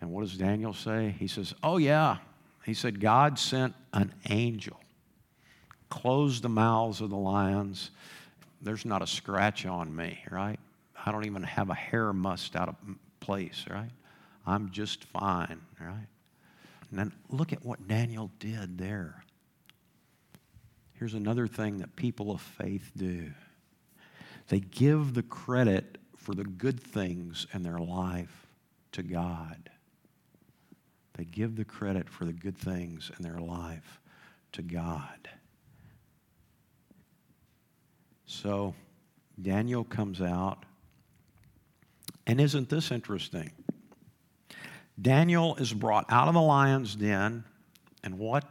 And 0.00 0.10
what 0.10 0.20
does 0.20 0.36
Daniel 0.36 0.72
say? 0.72 1.16
He 1.18 1.26
says, 1.26 1.54
Oh, 1.62 1.78
yeah. 1.78 2.18
He 2.64 2.74
said, 2.74 3.00
God 3.00 3.38
sent 3.38 3.74
an 3.92 4.12
angel, 4.28 4.78
closed 5.88 6.42
the 6.42 6.48
mouths 6.48 7.00
of 7.00 7.10
the 7.10 7.16
lions. 7.16 7.90
There's 8.60 8.84
not 8.84 9.02
a 9.02 9.06
scratch 9.06 9.64
on 9.66 9.94
me, 9.94 10.22
right? 10.30 10.60
I 11.08 11.12
don't 11.12 11.24
even 11.24 11.42
have 11.42 11.70
a 11.70 11.74
hair 11.74 12.12
mussed 12.12 12.54
out 12.54 12.68
of 12.68 12.76
place, 13.18 13.64
right? 13.70 13.88
I'm 14.46 14.70
just 14.70 15.04
fine, 15.04 15.60
right? 15.80 16.06
And 16.90 16.98
then 16.98 17.12
look 17.30 17.54
at 17.54 17.64
what 17.64 17.88
Daniel 17.88 18.30
did 18.38 18.76
there. 18.76 19.24
Here's 20.92 21.14
another 21.14 21.46
thing 21.46 21.78
that 21.78 21.96
people 21.96 22.30
of 22.30 22.42
faith 22.42 22.90
do 22.94 23.30
they 24.48 24.60
give 24.60 25.14
the 25.14 25.22
credit 25.22 25.96
for 26.16 26.34
the 26.34 26.44
good 26.44 26.80
things 26.80 27.46
in 27.54 27.62
their 27.62 27.78
life 27.78 28.46
to 28.92 29.02
God. 29.02 29.70
They 31.14 31.24
give 31.24 31.56
the 31.56 31.64
credit 31.64 32.08
for 32.08 32.24
the 32.26 32.32
good 32.32 32.56
things 32.56 33.10
in 33.18 33.22
their 33.24 33.40
life 33.40 34.00
to 34.52 34.62
God. 34.62 35.28
So 38.26 38.74
Daniel 39.40 39.84
comes 39.84 40.20
out, 40.20 40.64
and 42.28 42.40
isn't 42.40 42.68
this 42.68 42.92
interesting? 42.92 43.50
Daniel 45.00 45.56
is 45.56 45.72
brought 45.72 46.04
out 46.10 46.28
of 46.28 46.34
the 46.34 46.40
lion's 46.40 46.94
den, 46.94 47.42
and 48.04 48.18
what? 48.18 48.44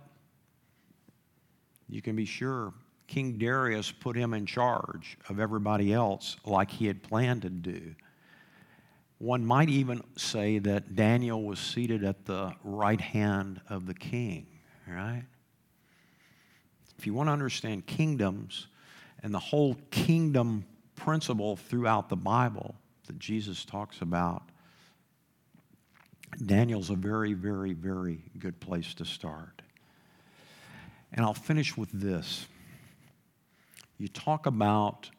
You 1.88 2.01
can 2.01 2.15
be 2.15 2.25
sure 2.25 2.73
King 3.05 3.38
Darius 3.38 3.91
put 3.91 4.17
him 4.17 4.34
in 4.34 4.45
charge 4.45 5.17
of 5.30 5.39
everybody 5.39 5.93
else 5.93 6.38
like 6.43 6.71
he 6.71 6.88
had 6.88 7.03
planned 7.03 7.43
to 7.43 7.49
do. 7.49 7.95
One 9.19 9.45
might 9.45 9.69
even 9.69 10.03
say 10.15 10.57
that 10.59 10.95
Daniel 10.95 11.43
was 11.43 11.59
seated 11.59 12.03
at 12.03 12.25
the 12.25 12.53
right 12.63 12.99
hand 12.99 13.61
of 13.69 13.86
the 13.86 13.93
king, 13.93 14.47
right? 14.88 15.23
If 16.97 17.05
you 17.05 17.13
want 17.13 17.28
to 17.28 17.32
understand 17.32 17.86
kingdoms 17.86 18.67
and 19.21 19.34
the 19.34 19.39
whole 19.39 19.75
kingdom 19.91 20.65
principle 20.95 21.55
throughout 21.55 22.09
the 22.09 22.15
Bible 22.15 22.75
that 23.08 23.20
Jesus 23.20 23.66
talks 23.66 24.01
about, 24.01 24.43
Daniel's 26.45 26.89
a 26.89 26.95
very, 26.95 27.34
very, 27.34 27.74
very 27.74 28.22
good 28.38 28.60
place 28.60 28.93
to 28.95 29.05
start. 29.05 29.62
And 31.14 31.26
I'll 31.26 31.34
finish 31.34 31.76
with 31.76 31.89
this. 31.91 32.45
You 33.97 34.08
talk 34.08 34.45
about 34.45 35.10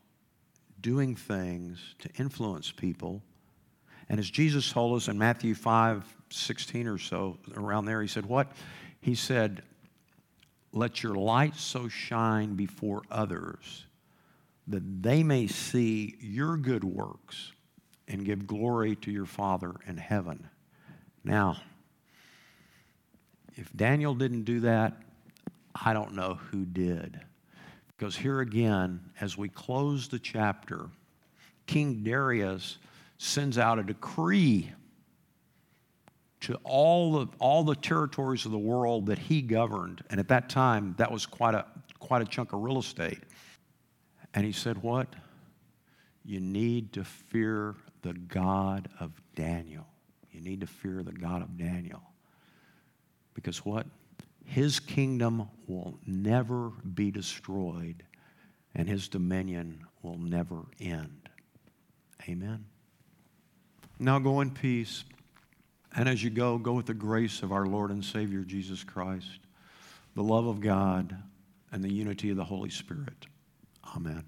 doing 0.81 1.17
things 1.17 1.95
to 2.01 2.09
influence 2.19 2.71
people. 2.71 3.23
And 4.09 4.21
as 4.21 4.31
Jesus 4.31 4.71
told 4.71 4.97
us 4.97 5.09
in 5.09 5.19
Matthew 5.19 5.55
5 5.55 6.05
16 6.31 6.87
or 6.87 6.99
so, 6.99 7.39
around 7.57 7.87
there, 7.87 8.03
he 8.03 8.09
said, 8.09 8.27
What? 8.27 8.53
He 9.01 9.15
said, 9.15 9.63
Let 10.73 11.03
your 11.03 11.15
light 11.15 11.57
so 11.57 11.89
shine 11.89 12.55
before 12.55 13.03
others 13.11 13.87
that 14.67 15.03
they 15.03 15.23
may 15.23 15.47
see 15.47 16.17
your 16.21 16.59
good 16.59 16.85
works 16.85 17.53
and 18.09 18.25
give 18.25 18.47
glory 18.47 18.97
to 18.97 19.11
your 19.11 19.27
Father 19.27 19.75
in 19.87 19.97
heaven. 19.97 20.49
Now, 21.23 21.59
if 23.57 23.71
Daniel 23.75 24.15
didn't 24.15 24.45
do 24.45 24.61
that, 24.61 24.95
I 25.75 25.93
don't 25.93 26.15
know 26.15 26.39
who 26.51 26.65
did. 26.65 27.21
Because 27.89 28.17
here 28.17 28.41
again, 28.41 29.01
as 29.21 29.37
we 29.37 29.49
close 29.49 30.09
the 30.09 30.19
chapter, 30.19 30.87
King 31.67 32.03
Darius 32.03 32.79
sends 33.19 33.59
out 33.59 33.79
a 33.79 33.83
decree 33.83 34.73
to 36.41 36.55
all 36.63 37.13
the, 37.13 37.27
all 37.41 37.65
the 37.65 37.75
territories 37.75 38.47
of 38.47 38.53
the 38.53 38.59
world 38.59 39.07
that 39.07 39.19
he 39.19 39.43
governed. 39.43 40.03
And 40.09 40.21
at 40.21 40.29
that 40.29 40.49
time, 40.49 40.95
that 40.99 41.11
was 41.11 41.27
quite 41.27 41.55
a, 41.55 41.67
quite 41.99 42.23
a 42.23 42.25
chunk 42.25 42.53
of 42.53 42.63
real 42.63 42.79
estate. 42.79 43.19
And 44.35 44.47
he 44.47 44.53
said, 44.53 44.83
What? 44.83 45.09
You 46.25 46.41
need 46.41 46.93
to 46.93 47.05
fear 47.05 47.75
the 48.03 48.13
God 48.13 48.89
of 49.01 49.13
Daniel. 49.35 49.87
You 50.33 50.41
need 50.41 50.61
to 50.61 50.67
fear 50.67 51.03
the 51.03 51.13
God 51.13 51.43
of 51.43 51.57
Daniel. 51.57 52.03
Because 53.35 53.65
what? 53.65 53.87
His 54.45 54.81
kingdom 54.81 55.49
will 55.67 55.99
never 56.07 56.71
be 56.95 57.11
destroyed, 57.11 58.03
and 58.75 58.89
his 58.89 59.09
dominion 59.09 59.87
will 60.03 60.19
never 60.19 60.63
end. 60.81 61.29
Amen. 62.29 62.65
Now 63.99 64.19
go 64.19 64.41
in 64.41 64.51
peace. 64.51 65.05
And 65.95 66.09
as 66.09 66.23
you 66.23 66.31
go, 66.31 66.59
go 66.59 66.73
with 66.75 66.87
the 66.87 66.95
grace 66.95 67.43
of 67.43 67.53
our 67.53 67.67
Lord 67.67 67.91
and 67.91 68.05
Savior 68.05 68.43
Jesus 68.43 68.85
Christ, 68.85 69.41
the 70.15 70.23
love 70.23 70.47
of 70.47 70.61
God, 70.61 71.17
and 71.73 71.83
the 71.83 71.93
unity 71.93 72.31
of 72.31 72.37
the 72.37 72.45
Holy 72.45 72.71
Spirit. 72.71 73.27
Amen. 73.97 74.25